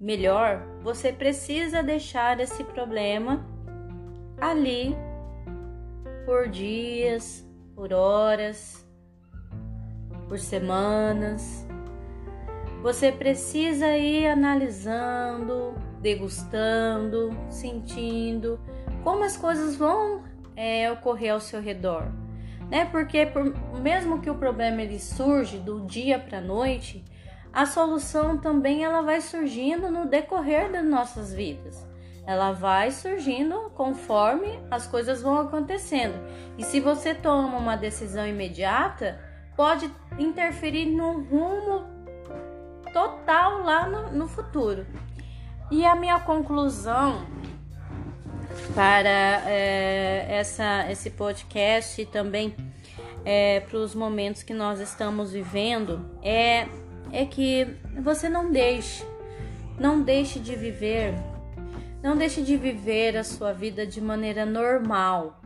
melhor, 0.00 0.66
você 0.82 1.12
precisa 1.12 1.82
deixar 1.82 2.40
esse 2.40 2.64
problema 2.64 3.46
ali 4.40 4.96
por 6.26 6.48
dias, 6.48 7.46
por 7.74 7.92
horas, 7.92 8.83
por 10.28 10.38
semanas. 10.38 11.66
Você 12.82 13.10
precisa 13.10 13.96
ir 13.96 14.26
analisando, 14.26 15.74
degustando, 16.00 17.30
sentindo 17.48 18.60
como 19.02 19.22
as 19.22 19.36
coisas 19.36 19.76
vão 19.76 20.22
é, 20.56 20.90
ocorrer 20.90 21.32
ao 21.32 21.40
seu 21.40 21.60
redor, 21.60 22.08
né? 22.70 22.86
Porque 22.86 23.26
por, 23.26 23.54
mesmo 23.80 24.20
que 24.20 24.30
o 24.30 24.34
problema 24.34 24.82
ele 24.82 24.98
surge 24.98 25.58
do 25.58 25.80
dia 25.86 26.18
para 26.18 26.38
a 26.38 26.40
noite, 26.40 27.04
a 27.52 27.66
solução 27.66 28.38
também 28.38 28.82
ela 28.82 29.02
vai 29.02 29.20
surgindo 29.20 29.90
no 29.90 30.06
decorrer 30.06 30.72
das 30.72 30.84
nossas 30.84 31.32
vidas. 31.32 31.86
Ela 32.26 32.52
vai 32.52 32.90
surgindo 32.90 33.70
conforme 33.74 34.58
as 34.70 34.86
coisas 34.86 35.20
vão 35.20 35.38
acontecendo. 35.38 36.14
E 36.56 36.64
se 36.64 36.80
você 36.80 37.14
toma 37.14 37.58
uma 37.58 37.76
decisão 37.76 38.26
imediata, 38.26 39.20
pode 39.56 39.90
interferir 40.18 40.86
no 40.86 41.22
rumo 41.22 41.84
total 42.92 43.62
lá 43.62 43.88
no, 43.88 44.12
no 44.12 44.28
futuro. 44.28 44.86
E 45.70 45.84
a 45.84 45.96
minha 45.96 46.20
conclusão 46.20 47.26
para 48.74 49.08
é, 49.48 50.26
essa, 50.28 50.90
esse 50.90 51.10
podcast 51.10 52.00
e 52.00 52.06
também 52.06 52.54
é, 53.24 53.60
para 53.60 53.78
os 53.78 53.94
momentos 53.94 54.42
que 54.42 54.54
nós 54.54 54.80
estamos 54.80 55.32
vivendo 55.32 56.08
é, 56.22 56.68
é 57.10 57.24
que 57.24 57.66
você 58.00 58.28
não 58.28 58.50
deixe, 58.50 59.04
não 59.78 60.02
deixe 60.02 60.38
de 60.38 60.54
viver, 60.54 61.14
não 62.02 62.16
deixe 62.16 62.42
de 62.42 62.56
viver 62.56 63.16
a 63.16 63.24
sua 63.24 63.52
vida 63.52 63.86
de 63.86 64.00
maneira 64.00 64.44
normal 64.44 65.40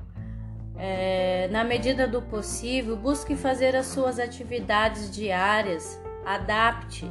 é, 0.79 1.49
na 1.51 1.65
medida 1.65 2.07
do 2.07 2.23
possível, 2.23 2.97
busque 2.97 3.35
fazer 3.35 3.75
as 3.75 3.87
suas 3.87 4.21
atividades 4.21 5.11
diárias, 5.11 6.01
adapte 6.25 7.11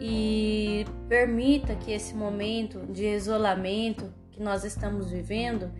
e 0.00 0.84
permita 1.08 1.76
que 1.76 1.92
esse 1.92 2.14
momento 2.14 2.80
de 2.92 3.06
isolamento 3.06 4.12
que 4.32 4.42
nós 4.42 4.64
estamos 4.64 5.10
vivendo, 5.10 5.70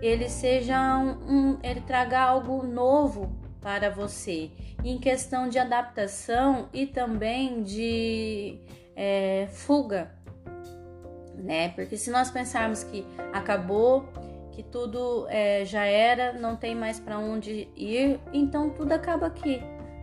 ele 0.00 0.28
seja 0.28 0.96
um, 0.96 1.10
um 1.28 1.58
ele 1.62 1.80
traga 1.80 2.20
algo 2.20 2.62
novo 2.62 3.34
para 3.60 3.90
você 3.90 4.50
em 4.84 4.96
questão 4.96 5.48
de 5.48 5.58
adaptação 5.58 6.68
e 6.72 6.86
também 6.86 7.62
de 7.62 8.58
é, 8.94 9.48
fuga, 9.50 10.10
né? 11.34 11.70
Porque 11.70 11.96
se 11.96 12.10
nós 12.10 12.30
pensarmos 12.30 12.84
que 12.84 13.04
acabou 13.32 14.08
que 14.60 14.64
tudo 14.64 15.26
é, 15.30 15.64
já 15.64 15.84
era, 15.84 16.34
não 16.34 16.54
tem 16.54 16.74
mais 16.74 17.00
para 17.00 17.18
onde 17.18 17.68
ir, 17.74 18.20
então 18.30 18.68
tudo 18.68 18.92
acaba 18.92 19.26
aqui. 19.26 19.62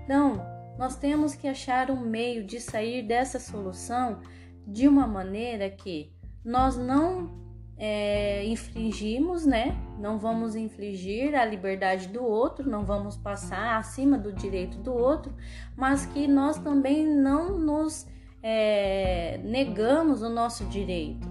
Não, 0.09 0.43
nós 0.79 0.95
temos 0.95 1.35
que 1.35 1.47
achar 1.47 1.91
um 1.91 1.99
meio 1.99 2.43
de 2.43 2.59
sair 2.59 3.03
dessa 3.03 3.39
solução 3.39 4.19
de 4.65 4.87
uma 4.87 5.05
maneira 5.05 5.69
que 5.69 6.11
nós 6.43 6.75
não 6.75 7.29
é, 7.77 8.47
infringimos, 8.47 9.45
né? 9.45 9.77
Não 9.99 10.17
vamos 10.17 10.55
infligir 10.55 11.35
a 11.35 11.45
liberdade 11.45 12.07
do 12.07 12.23
outro, 12.23 12.67
não 12.67 12.83
vamos 12.83 13.15
passar 13.15 13.77
acima 13.77 14.17
do 14.17 14.33
direito 14.33 14.79
do 14.79 14.91
outro, 14.91 15.35
mas 15.75 16.07
que 16.07 16.27
nós 16.27 16.57
também 16.57 17.05
não 17.05 17.59
nos 17.59 18.07
é, 18.41 19.39
negamos 19.43 20.23
o 20.23 20.29
nosso 20.29 20.65
direito, 20.65 21.27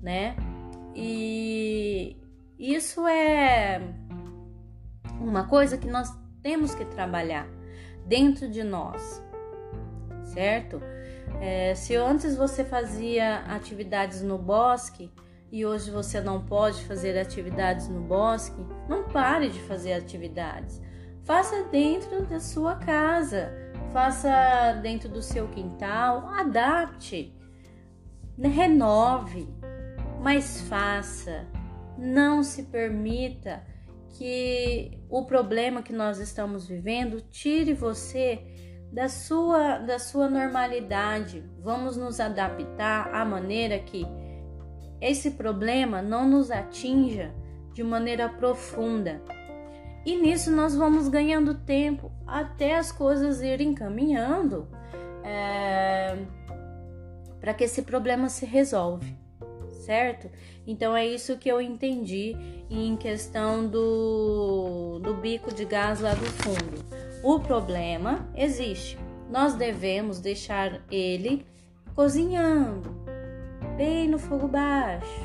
né? 0.00 0.36
E, 0.94 2.16
isso 2.58 3.06
é 3.06 3.80
uma 5.20 5.46
coisa 5.46 5.78
que 5.78 5.86
nós 5.86 6.12
temos 6.42 6.74
que 6.74 6.84
trabalhar 6.84 7.46
dentro 8.06 8.48
de 8.48 8.64
nós, 8.64 9.22
certo? 10.24 10.80
É, 11.40 11.74
se 11.74 11.94
antes 11.94 12.36
você 12.36 12.64
fazia 12.64 13.40
atividades 13.46 14.22
no 14.22 14.38
bosque 14.38 15.12
e 15.52 15.64
hoje 15.64 15.90
você 15.90 16.20
não 16.20 16.44
pode 16.44 16.84
fazer 16.84 17.18
atividades 17.18 17.88
no 17.88 18.00
bosque, 18.00 18.60
não 18.88 19.04
pare 19.04 19.48
de 19.50 19.60
fazer 19.60 19.92
atividades. 19.92 20.80
Faça 21.22 21.64
dentro 21.64 22.24
da 22.26 22.40
sua 22.40 22.74
casa, 22.76 23.52
faça 23.92 24.72
dentro 24.82 25.08
do 25.08 25.22
seu 25.22 25.46
quintal, 25.48 26.28
adapte, 26.30 27.34
renove, 28.38 29.48
mas 30.20 30.62
faça 30.62 31.46
não 31.98 32.44
se 32.44 32.64
permita 32.64 33.62
que 34.10 34.98
o 35.10 35.24
problema 35.24 35.82
que 35.82 35.92
nós 35.92 36.18
estamos 36.18 36.66
vivendo 36.66 37.20
tire 37.20 37.74
você 37.74 38.40
da 38.92 39.08
sua 39.08 39.78
da 39.78 39.98
sua 39.98 40.30
normalidade. 40.30 41.44
Vamos 41.60 41.96
nos 41.96 42.20
adaptar 42.20 43.12
à 43.12 43.24
maneira 43.24 43.78
que 43.80 44.06
esse 45.00 45.32
problema 45.32 46.00
não 46.00 46.28
nos 46.28 46.50
atinja 46.50 47.34
de 47.74 47.82
maneira 47.82 48.28
profunda. 48.28 49.20
E 50.06 50.16
nisso 50.16 50.50
nós 50.50 50.74
vamos 50.74 51.08
ganhando 51.08 51.54
tempo 51.54 52.10
até 52.26 52.78
as 52.78 52.90
coisas 52.90 53.42
irem 53.42 53.74
caminhando 53.74 54.68
é, 55.22 56.16
para 57.40 57.52
que 57.52 57.64
esse 57.64 57.82
problema 57.82 58.28
se 58.28 58.46
resolve 58.46 59.27
certo? 59.88 60.30
Então 60.66 60.94
é 60.94 61.06
isso 61.06 61.38
que 61.38 61.48
eu 61.48 61.62
entendi 61.62 62.36
em 62.68 62.94
questão 62.94 63.66
do, 63.66 64.98
do 64.98 65.14
bico 65.14 65.52
de 65.54 65.64
gás 65.64 66.00
lá 66.00 66.12
do 66.12 66.26
fundo. 66.26 66.84
O 67.22 67.40
problema 67.40 68.28
existe, 68.36 68.98
nós 69.30 69.54
devemos 69.54 70.20
deixar 70.20 70.82
ele 70.90 71.46
cozinhando, 71.94 72.94
bem 73.78 74.06
no 74.08 74.18
fogo 74.18 74.46
baixo, 74.46 75.22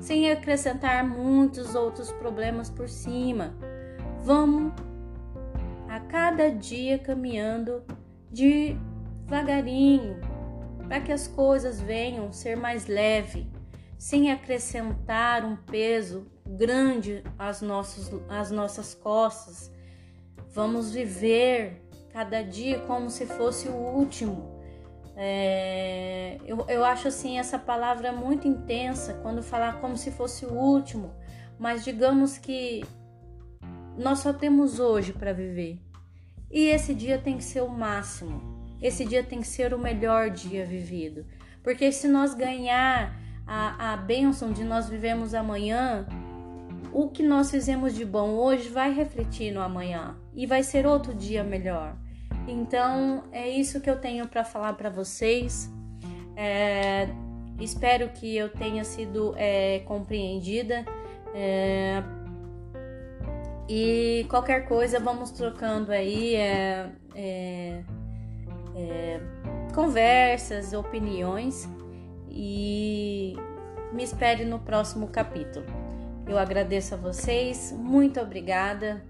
sem 0.00 0.32
acrescentar 0.32 1.06
muitos 1.06 1.76
outros 1.76 2.10
problemas 2.10 2.68
por 2.68 2.88
cima. 2.88 3.54
Vamos 4.24 4.72
a 5.88 6.00
cada 6.00 6.50
dia 6.50 6.98
caminhando 6.98 7.84
devagarinho, 8.32 10.16
para 10.88 11.00
que 11.00 11.12
as 11.12 11.28
coisas 11.28 11.80
venham 11.80 12.32
ser 12.32 12.56
mais 12.56 12.88
leve 12.88 13.61
sem 14.02 14.32
acrescentar 14.32 15.44
um 15.44 15.54
peso 15.54 16.26
grande 16.44 17.22
às, 17.38 17.62
nossos, 17.62 18.10
às 18.28 18.50
nossas 18.50 18.96
costas. 18.96 19.70
Vamos 20.52 20.92
viver 20.92 21.80
cada 22.12 22.42
dia 22.42 22.80
como 22.80 23.08
se 23.08 23.26
fosse 23.26 23.68
o 23.68 23.76
último. 23.76 24.60
É, 25.14 26.36
eu, 26.44 26.66
eu 26.68 26.84
acho 26.84 27.06
assim 27.06 27.38
essa 27.38 27.60
palavra 27.60 28.10
muito 28.10 28.48
intensa 28.48 29.14
quando 29.22 29.40
falar 29.40 29.80
como 29.80 29.96
se 29.96 30.10
fosse 30.10 30.44
o 30.44 30.52
último, 30.52 31.14
mas 31.56 31.84
digamos 31.84 32.36
que 32.36 32.82
nós 33.96 34.18
só 34.18 34.32
temos 34.32 34.80
hoje 34.80 35.12
para 35.12 35.32
viver. 35.32 35.78
E 36.50 36.64
esse 36.64 36.92
dia 36.92 37.18
tem 37.18 37.36
que 37.36 37.44
ser 37.44 37.60
o 37.60 37.68
máximo. 37.68 38.66
Esse 38.82 39.04
dia 39.04 39.22
tem 39.22 39.40
que 39.40 39.46
ser 39.46 39.72
o 39.72 39.78
melhor 39.78 40.28
dia 40.28 40.66
vivido. 40.66 41.24
Porque 41.62 41.92
se 41.92 42.08
nós 42.08 42.34
ganhar 42.34 43.21
a, 43.54 43.92
a 43.92 43.96
bênção 43.98 44.50
de 44.50 44.64
nós 44.64 44.88
vivemos 44.88 45.34
amanhã, 45.34 46.06
o 46.90 47.10
que 47.10 47.22
nós 47.22 47.50
fizemos 47.50 47.94
de 47.94 48.02
bom 48.02 48.30
hoje 48.30 48.70
vai 48.70 48.94
refletir 48.94 49.52
no 49.52 49.60
amanhã 49.60 50.16
e 50.34 50.46
vai 50.46 50.62
ser 50.62 50.86
outro 50.86 51.12
dia 51.12 51.44
melhor. 51.44 51.94
Então 52.48 53.24
é 53.30 53.46
isso 53.46 53.78
que 53.78 53.90
eu 53.90 54.00
tenho 54.00 54.26
para 54.26 54.42
falar 54.42 54.72
para 54.72 54.88
vocês. 54.88 55.70
É, 56.34 57.10
espero 57.60 58.08
que 58.08 58.34
eu 58.34 58.48
tenha 58.48 58.84
sido 58.84 59.34
é, 59.36 59.80
compreendida. 59.80 60.86
É, 61.34 62.02
e 63.68 64.24
qualquer 64.30 64.66
coisa, 64.66 64.98
vamos 64.98 65.30
trocando 65.30 65.92
aí 65.92 66.36
é, 66.36 66.90
é, 67.14 67.82
é, 68.74 69.20
conversas, 69.74 70.72
opiniões 70.72 71.68
e 72.32 73.36
me 73.92 74.02
espere 74.02 74.44
no 74.44 74.58
próximo 74.58 75.08
capítulo. 75.08 75.66
Eu 76.26 76.38
agradeço 76.38 76.94
a 76.94 76.96
vocês, 76.96 77.72
muito 77.72 78.20
obrigada. 78.20 79.02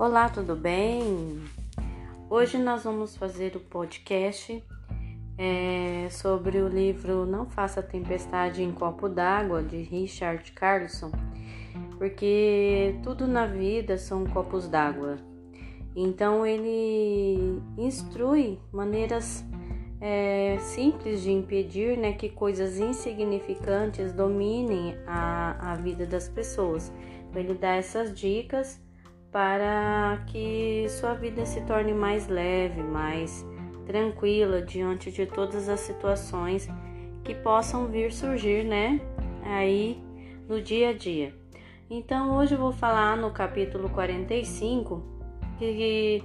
Olá, 0.00 0.30
tudo 0.30 0.56
bem? 0.56 1.44
Hoje 2.30 2.56
nós 2.56 2.84
vamos 2.84 3.18
fazer 3.18 3.54
o 3.54 3.60
podcast 3.60 4.64
é, 5.36 6.08
sobre 6.08 6.62
o 6.62 6.68
livro 6.68 7.26
Não 7.26 7.44
Faça 7.44 7.82
Tempestade 7.82 8.62
em 8.62 8.72
Copo 8.72 9.10
d'Água, 9.10 9.62
de 9.62 9.82
Richard 9.82 10.52
Carlson, 10.52 11.12
porque 11.98 12.98
tudo 13.02 13.28
na 13.28 13.44
vida 13.44 13.98
são 13.98 14.24
copos 14.24 14.68
d'água. 14.68 15.18
Então 16.02 16.46
ele 16.46 17.60
instrui 17.76 18.58
maneiras 18.72 19.44
é, 20.00 20.56
simples 20.58 21.20
de 21.20 21.30
impedir 21.30 21.98
né, 21.98 22.14
que 22.14 22.30
coisas 22.30 22.78
insignificantes 22.78 24.10
dominem 24.14 24.96
a, 25.06 25.72
a 25.72 25.74
vida 25.74 26.06
das 26.06 26.26
pessoas. 26.26 26.90
Ele 27.34 27.52
dá 27.52 27.74
essas 27.74 28.18
dicas 28.18 28.82
para 29.30 30.24
que 30.28 30.86
sua 30.88 31.12
vida 31.12 31.44
se 31.44 31.60
torne 31.66 31.92
mais 31.92 32.28
leve, 32.28 32.82
mais 32.82 33.46
tranquila 33.84 34.62
diante 34.62 35.12
de 35.12 35.26
todas 35.26 35.68
as 35.68 35.80
situações 35.80 36.66
que 37.22 37.34
possam 37.34 37.88
vir 37.88 38.10
surgir, 38.10 38.64
né? 38.64 39.02
Aí 39.42 40.02
no 40.48 40.62
dia 40.62 40.88
a 40.88 40.92
dia. 40.94 41.34
Então 41.90 42.38
hoje 42.38 42.54
eu 42.54 42.58
vou 42.58 42.72
falar 42.72 43.18
no 43.18 43.30
capítulo 43.30 43.90
45 43.90 45.19
que 45.60 46.24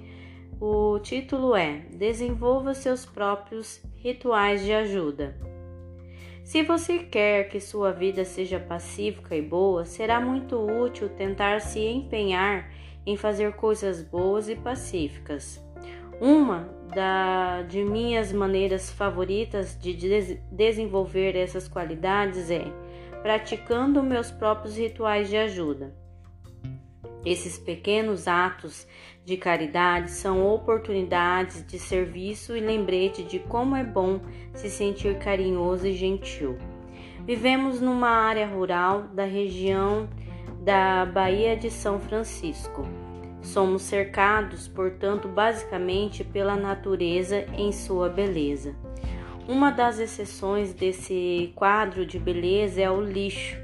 o 0.61 0.97
título 0.99 1.55
é 1.55 1.81
Desenvolva 1.91 2.73
seus 2.73 3.05
próprios 3.05 3.83
rituais 3.97 4.63
de 4.63 4.71
ajuda. 4.71 5.35
Se 6.41 6.63
você 6.63 6.99
quer 6.99 7.49
que 7.49 7.59
sua 7.59 7.91
vida 7.91 8.23
seja 8.23 8.59
pacífica 8.59 9.35
e 9.35 9.41
boa, 9.41 9.83
será 9.83 10.21
muito 10.21 10.57
útil 10.57 11.09
tentar 11.09 11.59
se 11.59 11.79
empenhar 11.79 12.71
em 13.05 13.17
fazer 13.17 13.53
coisas 13.53 14.01
boas 14.01 14.47
e 14.47 14.55
pacíficas. 14.55 15.61
Uma 16.21 16.69
da, 16.93 17.63
de 17.63 17.83
minhas 17.83 18.31
maneiras 18.31 18.89
favoritas 18.89 19.77
de 19.77 19.93
des 19.93 20.39
desenvolver 20.49 21.35
essas 21.35 21.67
qualidades 21.67 22.49
é 22.49 22.63
praticando 23.21 24.01
meus 24.01 24.31
próprios 24.31 24.77
rituais 24.77 25.27
de 25.27 25.35
ajuda. 25.35 26.04
Esses 27.25 27.57
pequenos 27.57 28.27
atos 28.27 28.87
de 29.25 29.35
caridade 29.35 30.11
são 30.11 30.45
oportunidades 30.45 31.65
de 31.65 31.79
serviço 31.79 32.55
e 32.55 32.59
lembrete 32.59 33.23
de 33.23 33.39
como 33.39 33.75
é 33.75 33.83
bom 33.83 34.21
se 34.53 34.69
sentir 34.69 35.17
carinhoso 35.17 35.87
e 35.87 35.93
gentil. 35.93 36.55
Vivemos 37.25 37.81
numa 37.81 38.09
área 38.09 38.45
rural 38.45 39.07
da 39.11 39.25
região 39.25 40.07
da 40.63 41.05
Baía 41.05 41.57
de 41.57 41.71
São 41.71 41.99
Francisco. 41.99 42.83
Somos 43.41 43.81
cercados, 43.81 44.67
portanto, 44.67 45.27
basicamente 45.27 46.23
pela 46.23 46.55
natureza 46.55 47.45
em 47.57 47.71
sua 47.71 48.09
beleza. 48.09 48.75
Uma 49.47 49.71
das 49.71 49.99
exceções 49.99 50.73
desse 50.73 51.51
quadro 51.55 52.05
de 52.05 52.17
beleza 52.17 52.81
é 52.81 52.89
o 52.89 53.01
lixo, 53.01 53.55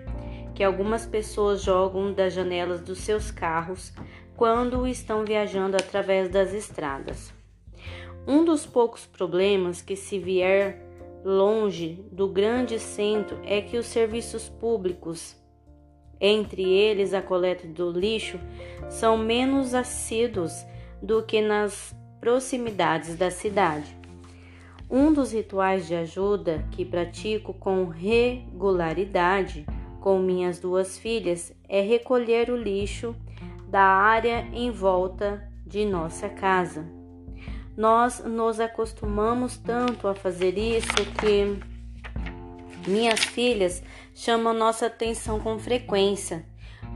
que 0.61 0.65
algumas 0.65 1.07
pessoas 1.07 1.63
jogam 1.63 2.13
das 2.13 2.33
janelas 2.33 2.81
dos 2.81 2.99
seus 2.99 3.31
carros 3.31 3.91
quando 4.37 4.87
estão 4.87 5.25
viajando 5.25 5.75
através 5.75 6.29
das 6.29 6.53
estradas. 6.53 7.33
Um 8.27 8.45
dos 8.45 8.63
poucos 8.63 9.03
problemas 9.07 9.81
que 9.81 9.95
se 9.95 10.19
vier 10.19 10.79
longe 11.25 12.05
do 12.11 12.27
grande 12.27 12.77
centro 12.77 13.39
é 13.43 13.59
que 13.59 13.75
os 13.75 13.87
serviços 13.87 14.49
públicos 14.49 15.35
entre 16.19 16.61
eles 16.61 17.15
a 17.15 17.23
coleta 17.23 17.65
do 17.65 17.89
lixo, 17.89 18.39
são 18.87 19.17
menos 19.17 19.73
assíduos 19.73 20.63
do 21.01 21.23
que 21.23 21.41
nas 21.41 21.95
proximidades 22.19 23.15
da 23.15 23.31
cidade. 23.31 23.97
Um 24.87 25.11
dos 25.11 25.31
rituais 25.31 25.87
de 25.87 25.95
ajuda 25.95 26.63
que 26.69 26.85
pratico 26.85 27.51
com 27.51 27.85
regularidade 27.85 29.65
com 30.01 30.19
minhas 30.19 30.59
duas 30.59 30.97
filhas 30.97 31.53
é 31.69 31.79
recolher 31.79 32.49
o 32.49 32.57
lixo 32.57 33.15
da 33.69 33.83
área 33.83 34.47
em 34.51 34.69
volta 34.71 35.47
de 35.65 35.85
nossa 35.85 36.27
casa. 36.27 36.85
Nós 37.77 38.21
nos 38.25 38.59
acostumamos 38.59 39.57
tanto 39.57 40.07
a 40.07 40.15
fazer 40.15 40.57
isso 40.57 40.87
que 41.19 41.57
minhas 42.89 43.19
filhas 43.19 43.81
chamam 44.13 44.53
nossa 44.53 44.87
atenção 44.87 45.39
com 45.39 45.57
frequência, 45.57 46.45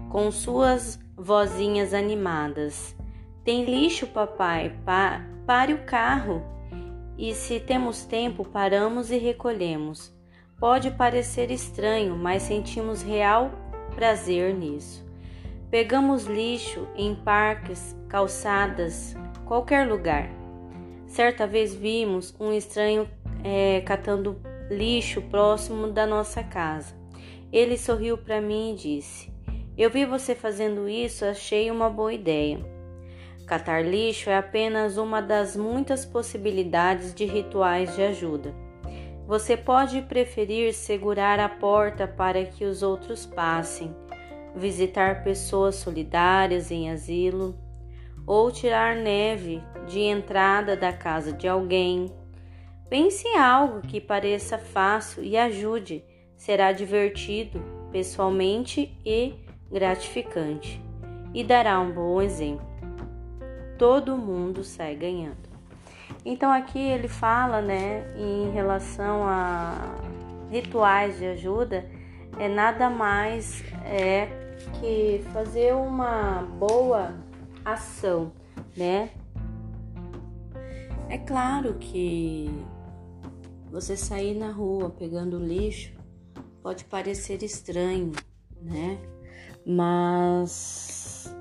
com 0.09 0.29
suas 0.31 0.99
vozinhas 1.15 1.93
animadas. 1.93 2.95
Tem 3.43 3.63
lixo, 3.65 4.07
papai? 4.07 4.75
Pa 4.83 5.21
pare 5.45 5.73
o 5.73 5.85
carro. 5.85 6.43
E 7.17 7.33
se 7.35 7.59
temos 7.59 8.03
tempo, 8.03 8.43
paramos 8.43 9.11
e 9.11 9.17
recolhemos. 9.17 10.14
Pode 10.59 10.89
parecer 10.91 11.51
estranho, 11.51 12.15
mas 12.15 12.43
sentimos 12.43 13.01
real 13.01 13.51
prazer 13.93 14.53
nisso. 14.53 15.05
Pegamos 15.69 16.25
lixo 16.25 16.87
em 16.95 17.13
parques, 17.13 17.93
calçadas, 18.07 19.15
qualquer 19.45 19.85
lugar. 19.85 20.29
Certa 21.07 21.45
vez 21.45 21.75
vimos 21.75 22.33
um 22.39 22.53
estranho 22.53 23.09
é, 23.43 23.81
catando 23.81 24.39
lixo 24.69 25.21
próximo 25.23 25.91
da 25.91 26.07
nossa 26.07 26.41
casa. 26.41 26.95
Ele 27.51 27.77
sorriu 27.77 28.17
para 28.17 28.39
mim 28.39 28.71
e 28.71 28.75
disse: 28.75 29.29
Eu 29.77 29.89
vi 29.89 30.05
você 30.05 30.33
fazendo 30.33 30.87
isso, 30.87 31.25
achei 31.25 31.69
uma 31.69 31.89
boa 31.89 32.13
ideia. 32.13 32.59
Catar 33.45 33.83
lixo 33.85 34.29
é 34.29 34.37
apenas 34.37 34.95
uma 34.95 35.21
das 35.21 35.55
muitas 35.57 36.05
possibilidades 36.05 37.13
de 37.13 37.25
rituais 37.25 37.93
de 37.93 38.01
ajuda. 38.01 38.64
Você 39.27 39.57
pode 39.57 40.01
preferir 40.03 40.73
segurar 40.73 41.39
a 41.39 41.49
porta 41.49 42.07
para 42.07 42.45
que 42.45 42.63
os 42.63 42.83
outros 42.83 43.25
passem, 43.25 43.95
visitar 44.55 45.23
pessoas 45.23 45.75
solidárias 45.75 46.71
em 46.71 46.91
asilo, 46.91 47.57
ou 48.27 48.51
tirar 48.51 48.95
neve 48.95 49.61
de 49.87 49.99
entrada 49.99 50.75
da 50.75 50.93
casa 50.93 51.33
de 51.33 51.47
alguém, 51.47 52.11
Pense 52.89 53.27
em 53.27 53.37
algo 53.37 53.81
que 53.81 53.99
pareça 53.99 54.59
fácil 54.59 55.23
e 55.23 55.35
ajude. 55.35 56.03
Será 56.37 56.71
divertido, 56.71 57.61
pessoalmente 57.91 58.95
e 59.03 59.33
gratificante, 59.71 60.81
e 61.33 61.43
dará 61.43 61.79
um 61.79 61.91
bom 61.91 62.21
exemplo. 62.21 62.65
Todo 63.77 64.17
mundo 64.17 64.63
sai 64.63 64.95
ganhando. 64.95 65.54
Então 66.25 66.51
aqui 66.51 66.79
ele 66.79 67.07
fala, 67.07 67.61
né, 67.61 68.03
em 68.17 68.49
relação 68.51 69.23
a 69.27 69.95
rituais 70.49 71.19
de 71.19 71.25
ajuda, 71.27 71.85
é 72.39 72.49
nada 72.49 72.89
mais 72.89 73.63
é 73.85 74.27
que 74.79 75.23
fazer 75.31 75.75
uma 75.75 76.41
boa 76.57 77.13
ação, 77.63 78.31
né? 78.75 79.11
É 81.09 81.19
claro 81.19 81.75
que 81.75 82.49
você 83.71 83.95
sair 83.95 84.35
na 84.35 84.51
rua 84.51 84.89
pegando 84.89 85.37
lixo 85.37 85.93
pode 86.63 86.85
parecer 86.85 87.43
estranho, 87.43 88.11
né? 88.59 88.97
Mas 89.63 91.31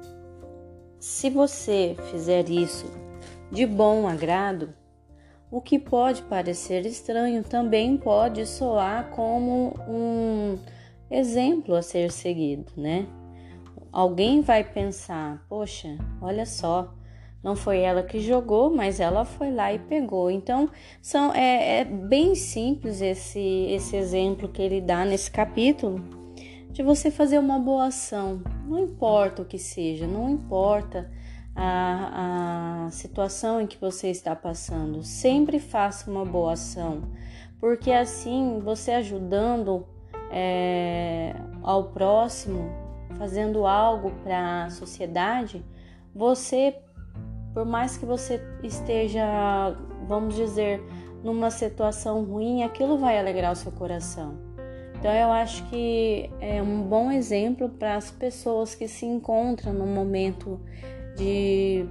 se 1.01 1.31
você 1.31 1.97
fizer 2.11 2.49
isso 2.51 3.04
de 3.51 3.67
bom 3.67 4.07
agrado, 4.07 4.75
o 5.51 5.61
que 5.61 5.79
pode 5.79 6.23
parecer 6.23 6.85
estranho 6.85 7.43
também 7.45 7.97
pode 7.97 8.45
soar 8.47 9.11
como 9.11 9.75
um 9.89 10.59
exemplo 11.11 11.75
a 11.75 11.83
ser 11.83 12.11
seguido, 12.11 12.73
né? 12.77 13.07
Alguém 13.93 14.41
vai 14.41 14.65
pensar: 14.65 15.45
poxa, 15.49 15.97
olha 16.21 16.45
só, 16.45 16.93
não 17.45 17.55
foi 17.55 17.81
ela 17.81 18.03
que 18.03 18.19
jogou, 18.19 18.75
mas 18.75 18.99
ela 18.99 19.25
foi 19.25 19.53
lá 19.53 19.73
e 19.73 19.79
pegou. 19.79 20.31
Então, 20.31 20.69
são, 21.01 21.33
é, 21.33 21.81
é 21.81 21.85
bem 21.85 22.35
simples 22.35 23.01
esse, 23.01 23.39
esse 23.69 23.95
exemplo 23.95 24.49
que 24.49 24.63
ele 24.63 24.81
dá 24.81 25.05
nesse 25.05 25.31
capítulo 25.31 26.03
de 26.73 26.83
você 26.83 27.11
fazer 27.11 27.39
uma 27.39 27.59
boa 27.59 27.87
ação. 27.87 28.43
Não 28.67 28.81
importa 28.81 29.43
o 29.43 29.45
que 29.45 29.59
seja, 29.59 30.07
não 30.07 30.29
importa 30.29 31.09
a, 31.55 32.87
a 32.87 32.91
situação 32.91 33.61
em 33.61 33.67
que 33.67 33.79
você 33.81 34.09
está 34.09 34.35
passando, 34.35 35.03
sempre 35.03 35.59
faça 35.59 36.11
uma 36.11 36.25
boa 36.25 36.53
ação, 36.53 37.03
porque 37.61 37.91
assim 37.91 38.61
você 38.61 38.93
ajudando 38.93 39.87
é, 40.31 41.35
ao 41.63 41.91
próximo, 41.91 42.71
fazendo 43.17 43.67
algo 43.67 44.11
para 44.23 44.65
a 44.65 44.71
sociedade, 44.71 45.65
você 46.15 46.77
por 47.55 47.65
mais 47.65 47.97
que 47.97 48.05
você 48.05 48.43
esteja, 48.65 49.25
vamos 50.09 50.35
dizer, 50.35 50.83
numa 51.23 51.51
situação 51.51 52.25
ruim, 52.25 52.65
aquilo 52.65 52.99
vai 52.99 53.17
alegrar 53.17 53.53
o 53.53 53.57
seu 53.57 53.71
coração. 53.71 54.35
Então 54.99 55.13
eu 55.13 55.31
acho 55.31 55.65
que 55.69 56.31
é 56.41 56.61
um 56.61 56.83
bom 56.83 57.13
exemplo 57.13 57.69
para 57.69 57.95
as 57.95 58.11
pessoas 58.11 58.75
que 58.75 58.89
se 58.89 59.07
encontram 59.07 59.73
num 59.73 59.87
momento 59.87 60.61
de 61.17 61.87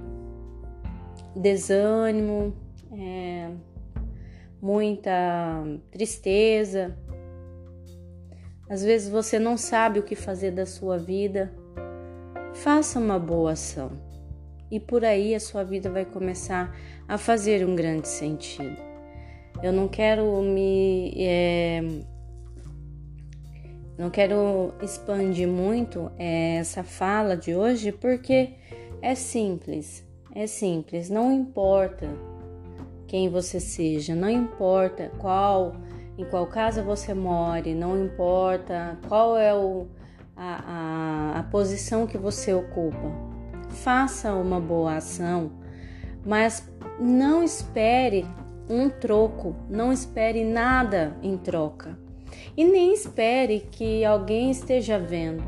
desânimo, 1.34 2.54
é, 2.92 3.50
muita 4.60 5.64
tristeza. 5.90 6.96
Às 8.68 8.82
vezes 8.82 9.08
você 9.08 9.38
não 9.38 9.56
sabe 9.56 9.98
o 9.98 10.02
que 10.02 10.14
fazer 10.14 10.50
da 10.50 10.66
sua 10.66 10.98
vida. 10.98 11.52
Faça 12.54 12.98
uma 12.98 13.18
boa 13.18 13.52
ação 13.52 13.92
e 14.70 14.80
por 14.80 15.04
aí 15.04 15.34
a 15.34 15.40
sua 15.40 15.62
vida 15.62 15.90
vai 15.90 16.04
começar 16.04 16.74
a 17.06 17.18
fazer 17.18 17.66
um 17.66 17.76
grande 17.76 18.08
sentido. 18.08 18.76
Eu 19.62 19.72
não 19.72 19.86
quero 19.86 20.40
me. 20.42 21.12
É, 21.16 21.82
não 23.96 24.10
quero 24.10 24.74
expandir 24.82 25.46
muito 25.46 26.10
é, 26.18 26.56
essa 26.56 26.82
fala 26.82 27.36
de 27.36 27.54
hoje 27.54 27.92
porque 27.92 28.54
é 29.04 29.14
simples, 29.14 30.02
é 30.34 30.46
simples, 30.46 31.10
não 31.10 31.30
importa 31.30 32.08
quem 33.06 33.28
você 33.28 33.60
seja, 33.60 34.14
não 34.14 34.30
importa 34.30 35.12
qual, 35.18 35.76
em 36.16 36.24
qual 36.24 36.46
casa 36.46 36.82
você 36.82 37.12
more, 37.12 37.74
não 37.74 38.02
importa 38.02 38.98
qual 39.06 39.36
é 39.36 39.54
o, 39.54 39.86
a, 40.34 41.34
a, 41.34 41.38
a 41.40 41.42
posição 41.42 42.06
que 42.06 42.16
você 42.16 42.54
ocupa. 42.54 43.12
Faça 43.68 44.32
uma 44.32 44.58
boa 44.58 44.96
ação, 44.96 45.52
mas 46.24 46.66
não 46.98 47.44
espere 47.44 48.24
um 48.70 48.88
troco, 48.88 49.54
não 49.68 49.92
espere 49.92 50.42
nada 50.44 51.14
em 51.22 51.36
troca. 51.36 51.98
E 52.56 52.64
nem 52.64 52.94
espere 52.94 53.68
que 53.70 54.02
alguém 54.02 54.50
esteja 54.50 54.98
vendo. 54.98 55.44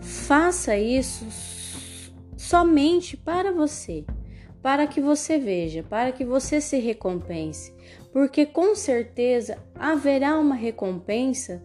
Faça 0.00 0.76
isso 0.76 1.55
somente 2.36 3.16
para 3.16 3.52
você, 3.52 4.04
para 4.62 4.86
que 4.86 5.00
você 5.00 5.38
veja, 5.38 5.82
para 5.82 6.12
que 6.12 6.24
você 6.24 6.60
se 6.60 6.78
recompense, 6.78 7.74
porque 8.12 8.44
com 8.44 8.74
certeza 8.74 9.58
haverá 9.74 10.38
uma 10.38 10.54
recompensa 10.54 11.62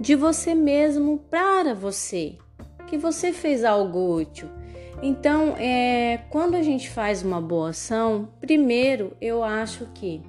de 0.00 0.14
você 0.14 0.54
mesmo 0.54 1.18
para 1.30 1.74
você 1.74 2.36
que 2.86 2.96
você 2.96 3.32
fez 3.32 3.64
algo 3.64 4.14
útil. 4.14 4.48
Então, 5.02 5.54
é, 5.58 6.20
quando 6.30 6.56
a 6.56 6.62
gente 6.62 6.90
faz 6.90 7.22
uma 7.22 7.40
boa 7.40 7.70
ação, 7.70 8.28
primeiro 8.40 9.16
eu 9.20 9.44
acho 9.44 9.86
que 9.94 10.22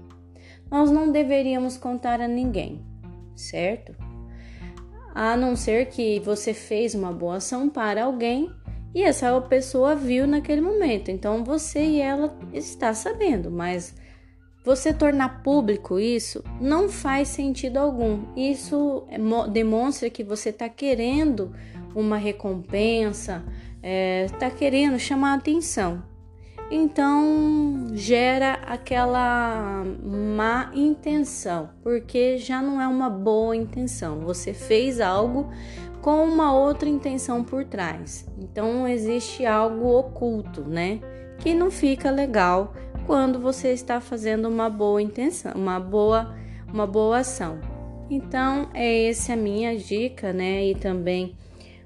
nós 0.70 0.92
não 0.92 1.12
deveríamos 1.12 1.78
contar 1.78 2.22
a 2.22 2.28
ninguém, 2.28 2.86
certo? 3.36 3.96
A 5.16 5.36
não 5.36 5.56
ser 5.56 5.88
que 5.88 6.20
você 6.20 6.54
fez 6.54 6.94
uma 6.94 7.12
boa 7.12 7.38
ação 7.38 7.68
para 7.68 8.04
alguém 8.04 8.52
e 8.94 9.04
essa 9.04 9.40
pessoa 9.42 9.96
viu 9.96 10.26
naquele 10.26 10.62
momento. 10.62 11.10
Então 11.10 11.44
você 11.44 11.80
e 11.80 12.02
ela 12.02 12.36
está 12.54 12.94
sabendo, 12.94 13.52
mas 13.52 13.96
você 14.64 14.94
tornar 14.94 15.42
público 15.42 16.00
isso 16.00 16.44
não 16.60 16.90
faz 16.90 17.30
sentido 17.30 17.78
algum. 17.78 18.26
Isso 18.36 19.06
é 19.10 19.18
demonstra 19.50 20.10
que 20.10 20.24
você 20.24 20.50
está 20.50 20.68
querendo 20.68 21.54
uma 21.96 22.18
recompensa, 22.18 23.44
está 23.78 23.82
é, 23.82 24.28
tá 24.40 24.50
querendo 24.50 25.00
chamar 25.00 25.36
atenção. 25.36 26.04
Então 26.72 27.88
gera 27.94 28.60
aquela 28.68 29.84
má 30.04 30.70
intenção, 30.76 31.72
porque 31.82 32.38
já 32.38 32.62
não 32.62 32.80
é 32.80 32.88
uma 32.88 33.10
boa 33.10 33.56
intenção. 33.56 34.20
Você 34.20 34.54
fez 34.54 35.02
algo 35.02 35.50
com 36.02 36.24
uma 36.24 36.54
outra 36.54 36.88
intenção 36.88 37.44
por 37.44 37.66
trás. 37.66 38.26
Então 38.38 38.88
existe 38.88 39.46
algo 39.46 39.98
oculto, 39.98 40.62
né? 40.62 41.00
Que 41.40 41.54
não 41.54 41.70
fica 41.70 42.10
legal 42.10 42.74
quando 43.06 43.40
você 43.40 43.70
está 43.70 44.00
fazendo 44.00 44.48
uma 44.48 44.70
boa 44.70 45.02
intenção, 45.02 45.54
uma 45.56 45.80
boa, 45.80 46.36
uma 46.72 46.86
boa 46.86 47.20
ação. 47.20 47.60
Então 48.10 48.70
é 48.74 49.10
essa 49.10 49.34
a 49.34 49.38
minha 49.38 49.78
dica, 49.78 50.34
né? 50.34 50.66
E 50.66 50.76
também 50.76 51.36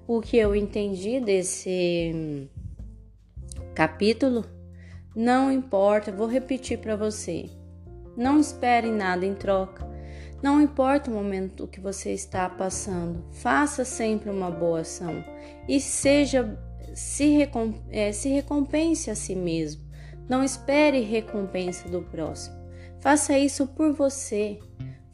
o 0.08 0.22
que 0.22 0.38
eu 0.38 0.56
entendi 0.56 1.20
desse 1.20 2.50
capítulo, 3.74 4.46
não 5.16 5.52
importa, 5.52 6.12
vou 6.12 6.28
repetir 6.28 6.78
para 6.80 6.96
você. 6.96 7.50
Não 8.16 8.40
espere 8.40 8.92
nada 8.92 9.26
em 9.26 9.34
troca. 9.34 9.93
Não 10.44 10.62
importa 10.62 11.10
o 11.10 11.14
momento 11.14 11.68
que 11.68 11.80
você 11.80 12.12
está 12.12 12.50
passando, 12.50 13.24
faça 13.32 13.86
sempre 13.86 14.30
uma 14.30 14.52
boa 14.52 14.82
ação 14.82 15.24
e 15.70 15.80
seja 15.80 16.60
se, 16.94 17.30
recomp 17.30 17.76
é, 17.90 18.12
se 18.12 18.28
recompense 18.28 19.10
a 19.10 19.16
si 19.16 19.36
mesmo. 19.36 19.82
Não 20.28 20.44
espere 20.44 21.00
recompensa 21.00 21.88
do 21.88 22.02
próximo. 22.02 22.58
Faça 23.00 23.38
isso 23.40 23.68
por 23.68 23.94
você. 23.94 24.60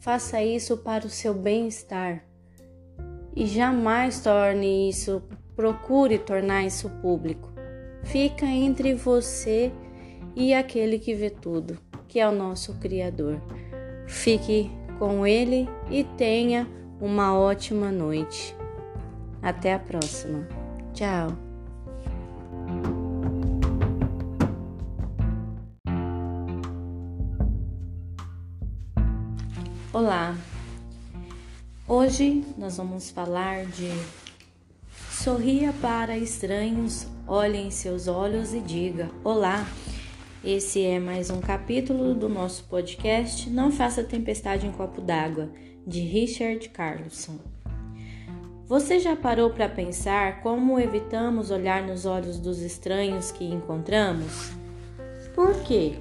Faça 0.00 0.42
isso 0.42 0.78
para 0.78 1.06
o 1.06 1.10
seu 1.10 1.32
bem-estar 1.32 2.24
e 3.36 3.46
jamais 3.46 4.20
torne 4.20 4.88
isso, 4.88 5.22
procure 5.54 6.18
tornar 6.18 6.64
isso 6.64 6.88
público. 7.02 7.52
Fica 8.02 8.46
entre 8.46 8.94
você 8.94 9.70
e 10.34 10.54
aquele 10.54 10.98
que 10.98 11.14
vê 11.14 11.30
tudo, 11.30 11.78
que 12.08 12.18
é 12.18 12.28
o 12.28 12.32
nosso 12.32 12.74
Criador. 12.78 13.40
Fique 14.06 14.70
com 15.00 15.26
ele 15.26 15.68
e 15.90 16.04
tenha 16.04 16.68
uma 17.00 17.36
ótima 17.36 17.90
noite. 17.90 18.54
Até 19.42 19.74
a 19.74 19.78
próxima. 19.80 20.46
Tchau. 20.94 21.32
Olá, 29.92 30.36
Hoje 31.90 32.44
nós 32.56 32.76
vamos 32.76 33.10
falar 33.10 33.66
de 33.66 33.90
sorria 35.10 35.72
para 35.82 36.16
estranhos, 36.16 37.04
olhe 37.26 37.58
em 37.58 37.68
seus 37.72 38.06
olhos 38.06 38.54
e 38.54 38.60
diga: 38.60 39.10
Olá. 39.24 39.66
Esse 40.42 40.82
é 40.82 40.98
mais 40.98 41.28
um 41.28 41.38
capítulo 41.38 42.14
do 42.14 42.26
nosso 42.26 42.64
podcast 42.64 43.50
Não 43.50 43.70
Faça 43.70 44.02
Tempestade 44.02 44.66
em 44.66 44.72
Copo 44.72 45.02
d'Água, 45.02 45.50
de 45.86 46.00
Richard 46.00 46.66
Carlson. 46.70 47.38
Você 48.66 48.98
já 48.98 49.14
parou 49.14 49.50
para 49.50 49.68
pensar 49.68 50.40
como 50.40 50.80
evitamos 50.80 51.50
olhar 51.50 51.82
nos 51.82 52.06
olhos 52.06 52.38
dos 52.38 52.62
estranhos 52.62 53.30
que 53.30 53.44
encontramos? 53.44 54.50
Por 55.34 55.60
quê? 55.62 55.96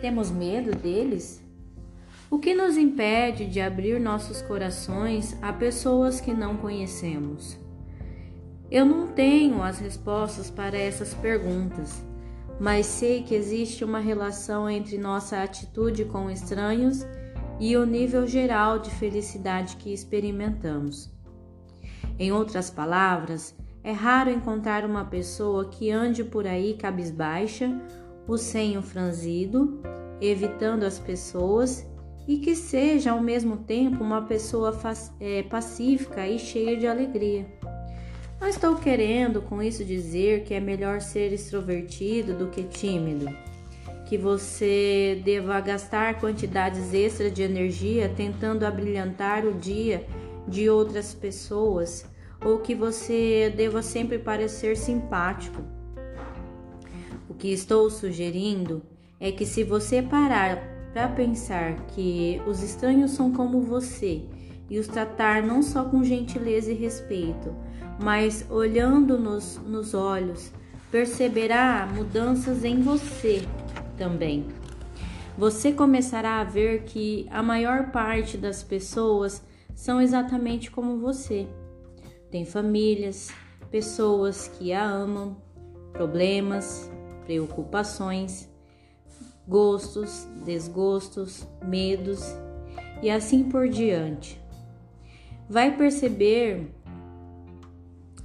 Temos 0.00 0.30
medo 0.30 0.74
deles? 0.74 1.44
O 2.30 2.38
que 2.38 2.54
nos 2.54 2.78
impede 2.78 3.44
de 3.44 3.60
abrir 3.60 4.00
nossos 4.00 4.40
corações 4.40 5.36
a 5.42 5.52
pessoas 5.52 6.18
que 6.18 6.32
não 6.32 6.56
conhecemos? 6.56 7.58
Eu 8.70 8.86
não 8.86 9.08
tenho 9.08 9.62
as 9.62 9.78
respostas 9.80 10.48
para 10.48 10.78
essas 10.78 11.12
perguntas, 11.12 12.02
mas 12.60 12.84
sei 12.84 13.22
que 13.22 13.34
existe 13.34 13.82
uma 13.82 13.98
relação 13.98 14.68
entre 14.68 14.98
nossa 14.98 15.42
atitude 15.42 16.04
com 16.04 16.30
estranhos 16.30 17.06
e 17.58 17.76
o 17.76 17.86
nível 17.86 18.26
geral 18.26 18.78
de 18.78 18.90
felicidade 18.90 19.76
que 19.76 19.92
experimentamos. 19.92 21.10
Em 22.18 22.30
outras 22.30 22.70
palavras, 22.70 23.54
É 23.82 23.92
raro 23.92 24.28
encontrar 24.28 24.84
uma 24.84 25.06
pessoa 25.06 25.70
que 25.70 25.90
ande 25.90 26.22
por 26.22 26.46
aí 26.46 26.74
cabisbaixa, 26.74 27.80
o 28.28 28.36
senho 28.36 28.82
franzido, 28.82 29.80
evitando 30.20 30.84
as 30.84 30.98
pessoas 30.98 31.86
e 32.28 32.38
que 32.38 32.54
seja 32.54 33.12
ao 33.12 33.22
mesmo 33.22 33.56
tempo 33.56 34.04
uma 34.04 34.22
pessoa 34.22 34.78
é, 35.18 35.42
pacífica 35.44 36.28
e 36.28 36.38
cheia 36.38 36.76
de 36.76 36.86
alegria. 36.86 37.46
Não 38.40 38.48
estou 38.48 38.74
querendo 38.76 39.42
com 39.42 39.62
isso 39.62 39.84
dizer 39.84 40.44
que 40.44 40.54
é 40.54 40.60
melhor 40.60 41.02
ser 41.02 41.30
extrovertido 41.30 42.32
do 42.32 42.48
que 42.48 42.62
tímido, 42.62 43.28
que 44.06 44.16
você 44.16 45.20
deva 45.22 45.60
gastar 45.60 46.18
quantidades 46.18 46.94
extras 46.94 47.34
de 47.34 47.42
energia 47.42 48.08
tentando 48.08 48.64
abrilhantar 48.64 49.44
o 49.44 49.52
dia 49.52 50.06
de 50.48 50.70
outras 50.70 51.12
pessoas 51.12 52.06
ou 52.42 52.60
que 52.60 52.74
você 52.74 53.52
deva 53.54 53.82
sempre 53.82 54.18
parecer 54.18 54.74
simpático. 54.74 55.62
O 57.28 57.34
que 57.34 57.52
estou 57.52 57.90
sugerindo 57.90 58.82
é 59.20 59.30
que 59.30 59.44
se 59.44 59.62
você 59.62 60.00
parar 60.00 60.66
para 60.94 61.08
pensar 61.08 61.76
que 61.88 62.40
os 62.46 62.62
estranhos 62.62 63.10
são 63.10 63.32
como 63.32 63.60
você 63.60 64.22
e 64.70 64.78
os 64.78 64.88
tratar 64.88 65.42
não 65.42 65.62
só 65.62 65.84
com 65.84 66.02
gentileza 66.02 66.72
e 66.72 66.74
respeito, 66.74 67.54
mas 68.02 68.46
olhando 68.48 69.18
nos, 69.18 69.58
nos 69.58 69.92
olhos, 69.92 70.50
perceberá 70.90 71.86
mudanças 71.94 72.64
em 72.64 72.80
você 72.80 73.46
também. 73.96 74.46
Você 75.36 75.72
começará 75.72 76.40
a 76.40 76.44
ver 76.44 76.84
que 76.84 77.26
a 77.30 77.42
maior 77.42 77.90
parte 77.90 78.36
das 78.36 78.62
pessoas 78.62 79.42
são 79.74 80.00
exatamente 80.00 80.70
como 80.70 80.98
você. 80.98 81.46
Tem 82.30 82.44
famílias, 82.44 83.30
pessoas 83.70 84.48
que 84.48 84.72
a 84.72 84.84
amam, 84.84 85.36
problemas, 85.92 86.90
preocupações, 87.24 88.48
gostos, 89.46 90.26
desgostos, 90.44 91.46
medos 91.64 92.22
e 93.02 93.10
assim 93.10 93.44
por 93.44 93.68
diante. 93.68 94.40
Vai 95.48 95.76
perceber 95.76 96.70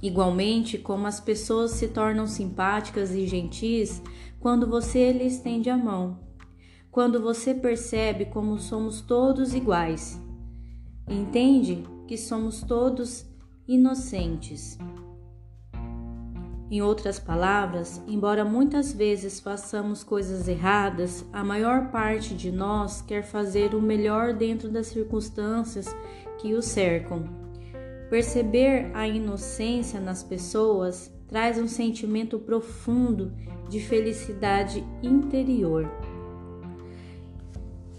Igualmente, 0.02 0.78
como 0.78 1.06
as 1.06 1.20
pessoas 1.20 1.72
se 1.72 1.88
tornam 1.88 2.26
simpáticas 2.26 3.12
e 3.12 3.26
gentis 3.26 4.02
quando 4.38 4.66
você 4.66 5.12
lhe 5.12 5.24
estende 5.24 5.70
a 5.70 5.76
mão, 5.76 6.20
quando 6.90 7.20
você 7.20 7.54
percebe 7.54 8.26
como 8.26 8.58
somos 8.58 9.00
todos 9.00 9.54
iguais, 9.54 10.20
entende 11.08 11.82
que 12.06 12.16
somos 12.16 12.62
todos 12.62 13.26
inocentes. 13.66 14.78
Em 16.68 16.82
outras 16.82 17.18
palavras, 17.18 18.02
embora 18.08 18.44
muitas 18.44 18.92
vezes 18.92 19.38
façamos 19.38 20.02
coisas 20.02 20.48
erradas, 20.48 21.24
a 21.32 21.44
maior 21.44 21.92
parte 21.92 22.34
de 22.34 22.50
nós 22.50 23.00
quer 23.00 23.22
fazer 23.22 23.72
o 23.72 23.80
melhor 23.80 24.34
dentro 24.34 24.68
das 24.68 24.88
circunstâncias 24.88 25.94
que 26.38 26.54
o 26.54 26.62
cercam. 26.62 27.45
Perceber 28.08 28.90
a 28.94 29.06
inocência 29.06 30.00
nas 30.00 30.22
pessoas 30.22 31.12
traz 31.26 31.58
um 31.58 31.66
sentimento 31.66 32.38
profundo 32.38 33.32
de 33.68 33.80
felicidade 33.80 34.84
interior. 35.02 35.90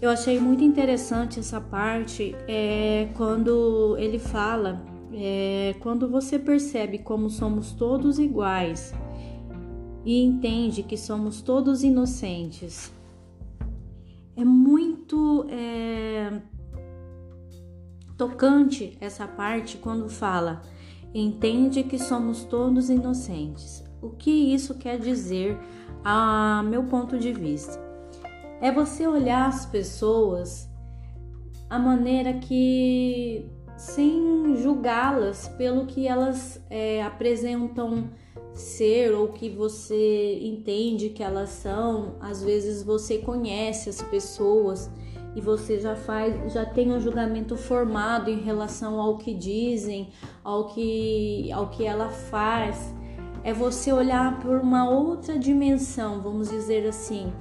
Eu 0.00 0.10
achei 0.10 0.38
muito 0.38 0.62
interessante 0.62 1.40
essa 1.40 1.60
parte 1.60 2.34
é, 2.46 3.08
quando 3.16 3.96
ele 3.98 4.18
fala, 4.18 4.84
é, 5.12 5.74
quando 5.80 6.08
você 6.08 6.38
percebe 6.38 6.98
como 6.98 7.28
somos 7.28 7.72
todos 7.72 8.18
iguais 8.18 8.94
e 10.04 10.22
entende 10.22 10.82
que 10.84 10.96
somos 10.96 11.42
todos 11.42 11.82
inocentes. 11.82 12.92
É 14.36 14.44
muito 14.44 15.44
é, 15.50 16.40
tocante 18.18 18.98
essa 19.00 19.26
parte 19.26 19.78
quando 19.78 20.08
fala: 20.08 20.60
entende 21.14 21.84
que 21.84 21.98
somos 21.98 22.44
todos 22.44 22.90
inocentes. 22.90 23.84
O 24.02 24.10
que 24.10 24.30
isso 24.30 24.74
quer 24.74 24.98
dizer 24.98 25.58
a 26.04 26.62
meu 26.64 26.84
ponto 26.84 27.18
de 27.18 27.32
vista? 27.32 27.80
É 28.60 28.70
você 28.72 29.06
olhar 29.06 29.48
as 29.48 29.64
pessoas 29.64 30.68
a 31.70 31.78
maneira 31.78 32.34
que 32.34 33.48
sem 33.76 34.56
julgá-las 34.56 35.48
pelo 35.56 35.86
que 35.86 36.08
elas 36.08 36.60
é, 36.68 37.02
apresentam 37.02 38.10
ser 38.52 39.14
ou 39.14 39.28
que 39.28 39.48
você 39.48 40.40
entende 40.42 41.10
que 41.10 41.22
elas 41.22 41.50
são. 41.50 42.16
Às 42.20 42.42
vezes 42.42 42.82
você 42.82 43.18
conhece 43.18 43.88
as 43.88 44.02
pessoas 44.02 44.90
e 45.38 45.40
você 45.40 45.78
já 45.78 45.94
faz, 45.94 46.52
já 46.52 46.66
tem 46.66 46.92
um 46.92 46.98
julgamento 46.98 47.56
formado 47.56 48.28
em 48.28 48.40
relação 48.40 49.00
ao 49.00 49.16
que 49.18 49.32
dizem, 49.32 50.08
ao 50.42 50.66
que, 50.66 51.48
ao 51.52 51.70
que 51.70 51.86
ela 51.86 52.08
faz. 52.08 52.92
É 53.44 53.52
você 53.52 53.92
olhar 53.92 54.40
por 54.40 54.58
uma 54.58 54.90
outra 54.90 55.38
dimensão, 55.38 56.20
vamos 56.20 56.50
dizer 56.50 56.88
assim. 56.88 57.32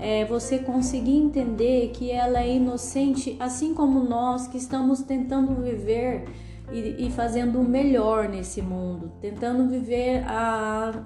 É 0.00 0.24
você 0.24 0.58
conseguir 0.58 1.16
entender 1.16 1.92
que 1.92 2.10
ela 2.10 2.42
é 2.42 2.56
inocente, 2.56 3.36
assim 3.38 3.72
como 3.72 4.02
nós 4.02 4.48
que 4.48 4.58
estamos 4.58 5.02
tentando 5.02 5.62
viver 5.62 6.24
e, 6.72 7.06
e 7.06 7.10
fazendo 7.12 7.60
o 7.60 7.64
melhor 7.64 8.28
nesse 8.28 8.60
mundo, 8.60 9.12
tentando 9.20 9.68
viver 9.68 10.24
a, 10.26 11.04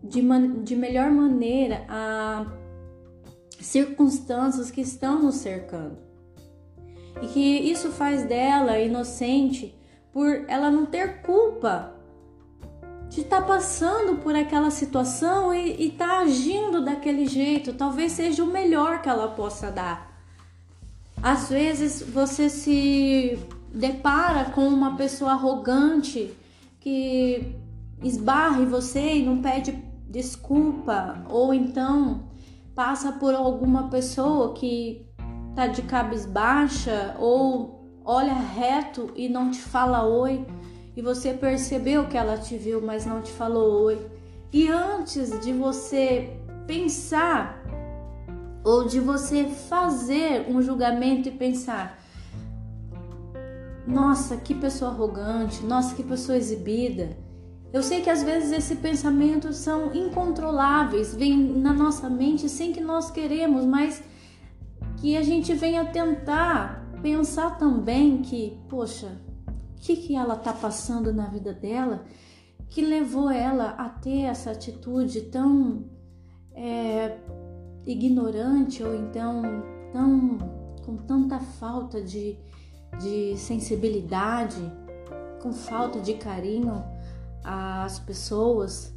de, 0.00 0.22
man, 0.22 0.62
de 0.62 0.76
melhor 0.76 1.10
maneira 1.10 1.84
a 1.88 2.61
circunstâncias 3.62 4.70
que 4.70 4.80
estão 4.80 5.22
nos 5.22 5.36
cercando. 5.36 5.98
E 7.20 7.26
que 7.26 7.40
isso 7.40 7.90
faz 7.90 8.24
dela 8.24 8.78
inocente 8.78 9.74
por 10.12 10.44
ela 10.48 10.70
não 10.70 10.86
ter 10.86 11.22
culpa 11.22 11.94
de 13.08 13.20
estar 13.20 13.42
tá 13.42 13.46
passando 13.46 14.16
por 14.22 14.34
aquela 14.34 14.70
situação 14.70 15.54
e 15.54 15.88
estar 15.88 16.08
tá 16.08 16.18
agindo 16.20 16.84
daquele 16.84 17.26
jeito. 17.26 17.74
Talvez 17.74 18.12
seja 18.12 18.42
o 18.42 18.46
melhor 18.46 19.02
que 19.02 19.08
ela 19.08 19.28
possa 19.28 19.70
dar. 19.70 20.10
Às 21.22 21.50
vezes 21.50 22.02
você 22.02 22.48
se 22.48 23.38
depara 23.72 24.46
com 24.46 24.66
uma 24.66 24.96
pessoa 24.96 25.32
arrogante 25.32 26.34
que 26.80 27.54
esbarra 28.02 28.60
em 28.60 28.66
você 28.66 29.18
e 29.18 29.24
não 29.24 29.40
pede 29.40 29.72
desculpa, 30.08 31.24
ou 31.30 31.54
então 31.54 32.24
passa 32.74 33.12
por 33.12 33.34
alguma 33.34 33.88
pessoa 33.88 34.54
que 34.54 35.06
tá 35.54 35.66
de 35.66 35.82
cabisbaixa 35.82 37.16
ou 37.18 38.00
olha 38.04 38.32
reto 38.32 39.10
e 39.14 39.28
não 39.28 39.50
te 39.50 39.60
fala 39.60 40.04
oi 40.04 40.46
e 40.96 41.02
você 41.02 41.32
percebeu 41.32 42.06
que 42.06 42.16
ela 42.16 42.36
te 42.36 42.56
viu, 42.56 42.80
mas 42.82 43.06
não 43.06 43.22
te 43.22 43.32
falou 43.32 43.84
oi. 43.84 44.06
E 44.52 44.68
antes 44.68 45.40
de 45.40 45.52
você 45.52 46.36
pensar 46.66 47.62
ou 48.62 48.86
de 48.86 49.00
você 49.00 49.44
fazer 49.44 50.46
um 50.48 50.60
julgamento 50.60 51.28
e 51.28 51.32
pensar: 51.32 51.98
nossa, 53.86 54.36
que 54.36 54.54
pessoa 54.54 54.90
arrogante, 54.90 55.64
nossa, 55.64 55.94
que 55.94 56.02
pessoa 56.02 56.36
exibida 56.36 57.16
eu 57.72 57.82
sei 57.82 58.02
que 58.02 58.10
às 58.10 58.22
vezes 58.22 58.52
esses 58.52 58.78
pensamentos 58.78 59.56
são 59.56 59.94
incontroláveis, 59.94 61.14
vêm 61.14 61.36
na 61.36 61.72
nossa 61.72 62.10
mente 62.10 62.48
sem 62.48 62.72
que 62.72 62.80
nós 62.80 63.10
queremos, 63.10 63.64
mas 63.64 64.02
que 64.98 65.16
a 65.16 65.22
gente 65.22 65.54
venha 65.54 65.84
tentar 65.86 66.86
pensar 67.02 67.58
também 67.58 68.22
que, 68.22 68.60
poxa, 68.68 69.18
o 69.48 69.80
que, 69.80 69.96
que 69.96 70.14
ela 70.14 70.34
está 70.34 70.52
passando 70.52 71.12
na 71.12 71.26
vida 71.26 71.52
dela 71.52 72.04
que 72.68 72.80
levou 72.80 73.30
ela 73.30 73.70
a 73.70 73.88
ter 73.88 74.22
essa 74.22 74.50
atitude 74.50 75.22
tão 75.22 75.84
é, 76.54 77.18
ignorante 77.86 78.82
ou 78.82 78.94
então 78.94 79.42
tão 79.92 80.38
com 80.84 80.96
tanta 80.96 81.38
falta 81.38 82.00
de, 82.00 82.36
de 82.98 83.36
sensibilidade, 83.36 84.60
com 85.40 85.52
falta 85.52 86.00
de 86.00 86.14
carinho 86.14 86.82
as 87.44 87.98
pessoas, 87.98 88.92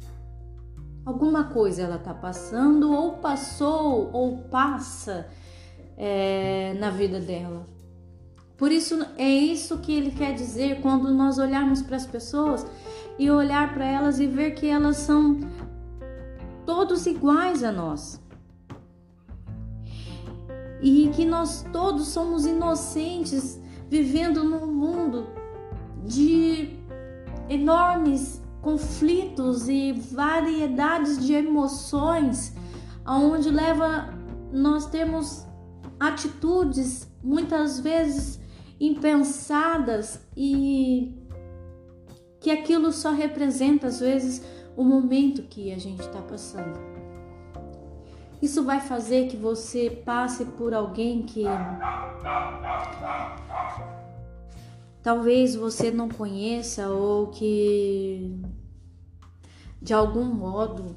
alguma 1.04 1.44
coisa 1.44 1.82
ela 1.82 1.96
está 1.96 2.14
passando 2.14 2.92
ou 2.92 3.14
passou 3.14 4.10
ou 4.12 4.38
passa 4.38 5.26
é, 5.96 6.74
na 6.78 6.90
vida 6.90 7.20
dela. 7.20 7.66
Por 8.56 8.72
isso 8.72 9.04
é 9.18 9.28
isso 9.28 9.78
que 9.78 9.92
ele 9.92 10.10
quer 10.10 10.34
dizer 10.34 10.80
quando 10.80 11.12
nós 11.12 11.38
olharmos 11.38 11.82
para 11.82 11.96
as 11.96 12.06
pessoas 12.06 12.66
e 13.18 13.30
olhar 13.30 13.74
para 13.74 13.84
elas 13.84 14.18
e 14.18 14.26
ver 14.26 14.52
que 14.52 14.66
elas 14.66 14.96
são 14.96 15.40
todos 16.64 17.06
iguais 17.06 17.62
a 17.62 17.70
nós. 17.70 18.20
E 20.80 21.10
que 21.14 21.24
nós 21.24 21.64
todos 21.72 22.08
somos 22.08 22.46
inocentes 22.46 23.60
vivendo 23.88 24.42
num 24.42 24.66
mundo 24.66 25.26
de 26.04 26.78
enormes 27.48 28.42
conflitos 28.60 29.68
e 29.68 29.92
variedades 29.92 31.24
de 31.24 31.34
emoções, 31.34 32.54
aonde 33.04 33.50
leva 33.50 34.12
nós 34.52 34.86
temos 34.86 35.46
atitudes 36.00 37.10
muitas 37.22 37.80
vezes 37.80 38.40
impensadas 38.80 40.20
e 40.36 41.14
que 42.40 42.50
aquilo 42.50 42.92
só 42.92 43.12
representa 43.12 43.86
às 43.86 44.00
vezes 44.00 44.44
o 44.76 44.84
momento 44.84 45.42
que 45.42 45.72
a 45.72 45.78
gente 45.78 46.00
está 46.00 46.20
passando. 46.20 46.78
Isso 48.40 48.62
vai 48.62 48.80
fazer 48.80 49.28
que 49.28 49.36
você 49.36 49.90
passe 50.04 50.44
por 50.44 50.74
alguém 50.74 51.22
que 51.22 51.44
talvez 55.06 55.54
você 55.54 55.88
não 55.88 56.08
conheça 56.08 56.88
ou 56.88 57.28
que 57.28 58.42
de 59.80 59.94
algum 59.94 60.24
modo 60.24 60.96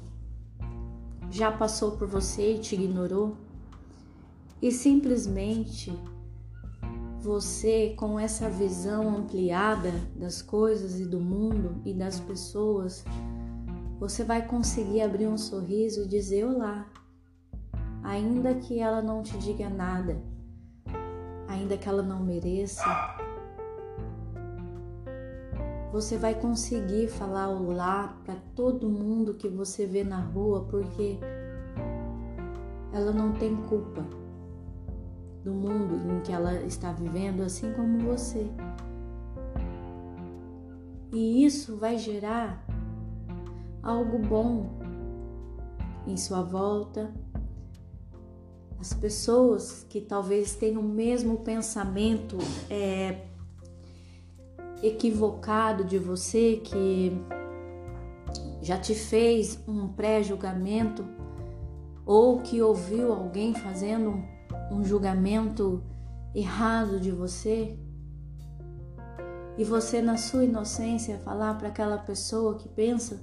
já 1.30 1.52
passou 1.52 1.92
por 1.92 2.08
você 2.08 2.56
e 2.56 2.58
te 2.58 2.74
ignorou, 2.74 3.36
e 4.60 4.72
simplesmente 4.72 5.96
você, 7.20 7.94
com 7.96 8.18
essa 8.18 8.50
visão 8.50 9.16
ampliada 9.16 9.92
das 10.16 10.42
coisas 10.42 10.98
e 10.98 11.04
do 11.04 11.20
mundo 11.20 11.80
e 11.84 11.94
das 11.94 12.18
pessoas, 12.18 13.04
você 14.00 14.24
vai 14.24 14.44
conseguir 14.44 15.02
abrir 15.02 15.28
um 15.28 15.38
sorriso 15.38 16.02
e 16.02 16.08
dizer 16.08 16.44
olá, 16.44 16.84
ainda 18.02 18.56
que 18.56 18.80
ela 18.80 19.00
não 19.00 19.22
te 19.22 19.38
diga 19.38 19.70
nada, 19.70 20.20
ainda 21.46 21.76
que 21.76 21.88
ela 21.88 22.02
não 22.02 22.24
mereça, 22.24 23.19
você 25.92 26.16
vai 26.16 26.34
conseguir 26.34 27.08
falar 27.08 27.48
olá 27.48 28.16
para 28.24 28.36
todo 28.54 28.88
mundo 28.88 29.34
que 29.34 29.48
você 29.48 29.86
vê 29.86 30.04
na 30.04 30.20
rua, 30.20 30.64
porque 30.70 31.18
ela 32.92 33.12
não 33.12 33.32
tem 33.32 33.56
culpa 33.56 34.04
do 35.42 35.52
mundo 35.52 35.96
em 36.12 36.20
que 36.20 36.32
ela 36.32 36.62
está 36.62 36.92
vivendo, 36.92 37.42
assim 37.42 37.72
como 37.72 37.98
você. 37.98 38.46
E 41.12 41.44
isso 41.44 41.76
vai 41.76 41.98
gerar 41.98 42.64
algo 43.82 44.18
bom 44.18 44.78
em 46.06 46.16
sua 46.16 46.42
volta. 46.42 47.12
As 48.78 48.94
pessoas 48.94 49.84
que 49.88 50.00
talvez 50.00 50.54
tenham 50.54 50.80
o 50.80 50.84
mesmo 50.84 51.38
pensamento 51.38 52.38
é, 52.70 53.26
equivocado 54.82 55.84
de 55.84 55.98
você 55.98 56.56
que 56.56 57.12
já 58.62 58.78
te 58.78 58.94
fez 58.94 59.62
um 59.66 59.88
pré-julgamento 59.88 61.04
ou 62.04 62.38
que 62.38 62.62
ouviu 62.62 63.12
alguém 63.12 63.54
fazendo 63.54 64.22
um 64.70 64.84
julgamento 64.84 65.82
errado 66.34 67.00
de 67.00 67.10
você 67.10 67.78
e 69.58 69.64
você 69.64 70.00
na 70.00 70.16
sua 70.16 70.44
inocência 70.44 71.18
falar 71.18 71.58
para 71.58 71.68
aquela 71.68 71.98
pessoa 71.98 72.56
que 72.56 72.68
pensa 72.68 73.22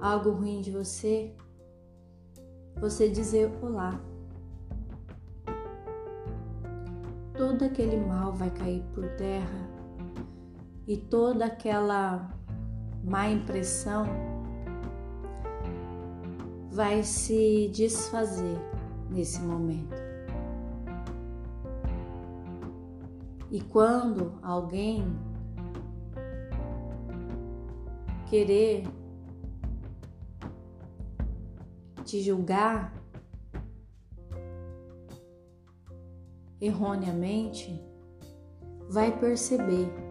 algo 0.00 0.30
ruim 0.30 0.60
de 0.60 0.70
você, 0.70 1.34
você 2.80 3.08
dizer 3.08 3.52
olá. 3.62 4.00
Todo 7.36 7.64
aquele 7.64 7.96
mal 7.96 8.32
vai 8.32 8.50
cair 8.50 8.82
por 8.92 9.08
terra 9.16 9.67
e 10.88 10.96
toda 10.96 11.44
aquela 11.44 12.34
má 13.04 13.28
impressão 13.28 14.06
vai 16.70 17.02
se 17.02 17.70
desfazer 17.74 18.58
nesse 19.10 19.38
momento. 19.42 19.94
E 23.50 23.60
quando 23.60 24.38
alguém 24.42 25.04
querer 28.26 28.84
te 32.04 32.22
julgar 32.22 32.94
erroneamente, 36.58 37.78
vai 38.88 39.18
perceber 39.18 40.07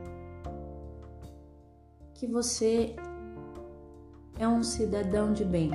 que 2.18 2.26
você 2.26 2.96
é 4.40 4.48
um 4.48 4.64
cidadão 4.64 5.32
de 5.32 5.46
bem 5.46 5.70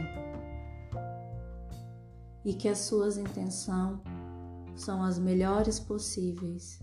e 2.45 2.53
que 2.53 2.69
as 2.69 2.79
suas 2.79 3.17
intenções 3.17 4.01
são 4.75 5.05
as 5.05 5.21
melhores 5.21 5.79
possíveis. 5.79 6.83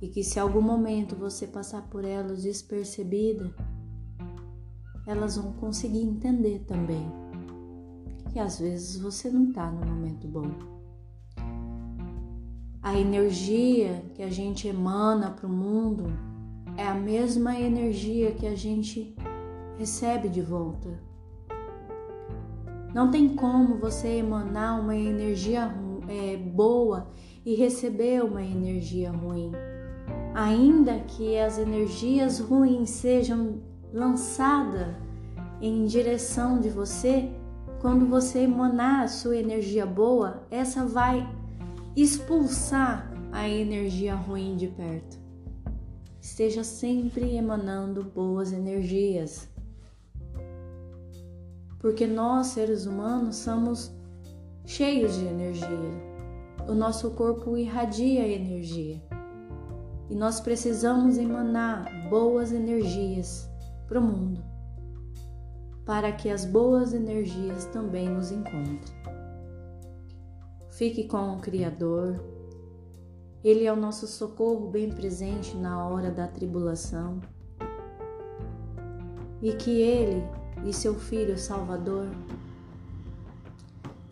E 0.00 0.08
que 0.08 0.22
se 0.22 0.38
algum 0.38 0.60
momento 0.60 1.16
você 1.16 1.48
passar 1.48 1.82
por 1.88 2.04
elas 2.04 2.42
despercebida, 2.42 3.52
elas 5.04 5.36
vão 5.36 5.52
conseguir 5.54 6.02
entender 6.02 6.60
também 6.60 7.10
que 8.32 8.38
às 8.38 8.60
vezes 8.60 9.00
você 9.00 9.28
não 9.28 9.48
está 9.48 9.68
no 9.68 9.84
momento 9.84 10.28
bom. 10.28 10.50
A 12.80 12.96
energia 12.96 14.04
que 14.14 14.22
a 14.22 14.30
gente 14.30 14.68
emana 14.68 15.30
para 15.30 15.46
o 15.46 15.50
mundo 15.50 16.31
é 16.76 16.86
a 16.86 16.94
mesma 16.94 17.58
energia 17.58 18.32
que 18.32 18.46
a 18.46 18.54
gente 18.54 19.14
recebe 19.78 20.28
de 20.28 20.40
volta. 20.40 20.88
Não 22.94 23.10
tem 23.10 23.30
como 23.30 23.78
você 23.78 24.18
emanar 24.18 24.80
uma 24.80 24.96
energia 24.96 25.74
é, 26.08 26.36
boa 26.36 27.10
e 27.44 27.54
receber 27.54 28.22
uma 28.22 28.42
energia 28.42 29.10
ruim. 29.10 29.52
Ainda 30.34 30.98
que 31.00 31.38
as 31.38 31.58
energias 31.58 32.38
ruins 32.38 32.90
sejam 32.90 33.62
lançadas 33.92 34.94
em 35.60 35.84
direção 35.84 36.60
de 36.60 36.68
você, 36.68 37.30
quando 37.80 38.06
você 38.06 38.40
emanar 38.40 39.04
a 39.04 39.08
sua 39.08 39.36
energia 39.36 39.86
boa, 39.86 40.46
essa 40.50 40.84
vai 40.84 41.28
expulsar 41.94 43.10
a 43.30 43.48
energia 43.48 44.14
ruim 44.14 44.56
de 44.56 44.68
perto 44.68 45.21
esteja 46.22 46.62
sempre 46.62 47.34
emanando 47.34 48.04
boas 48.04 48.52
energias. 48.52 49.48
Porque 51.80 52.06
nós, 52.06 52.46
seres 52.48 52.86
humanos, 52.86 53.36
somos 53.36 53.92
cheios 54.64 55.18
de 55.18 55.26
energia. 55.26 56.12
O 56.68 56.74
nosso 56.74 57.10
corpo 57.10 57.56
irradia 57.56 58.26
energia. 58.28 59.02
E 60.08 60.14
nós 60.14 60.40
precisamos 60.40 61.18
emanar 61.18 62.08
boas 62.08 62.52
energias 62.52 63.50
para 63.88 63.98
o 63.98 64.02
mundo, 64.02 64.44
para 65.84 66.12
que 66.12 66.30
as 66.30 66.44
boas 66.44 66.94
energias 66.94 67.64
também 67.66 68.08
nos 68.08 68.30
encontrem. 68.30 68.78
Fique 70.70 71.08
com 71.08 71.34
o 71.34 71.40
Criador, 71.40 72.31
ele 73.44 73.64
é 73.64 73.72
o 73.72 73.76
nosso 73.76 74.06
socorro 74.06 74.68
bem 74.68 74.90
presente 74.90 75.56
na 75.56 75.84
hora 75.88 76.10
da 76.10 76.28
tribulação. 76.28 77.20
E 79.42 79.52
que 79.54 79.80
Ele 79.80 80.22
e 80.64 80.72
seu 80.72 80.94
Filho 80.94 81.36
Salvador 81.36 82.08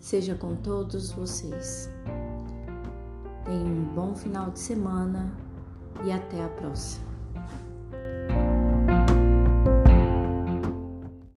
seja 0.01 0.35
com 0.35 0.57
todos 0.57 1.13
vocês. 1.13 1.89
Tenham 3.45 3.67
um 3.67 3.95
bom 3.95 4.15
final 4.17 4.51
de 4.51 4.59
semana 4.59 5.33
e 6.05 6.11
até 6.11 6.45
a 6.45 6.49
próxima. 6.49 7.10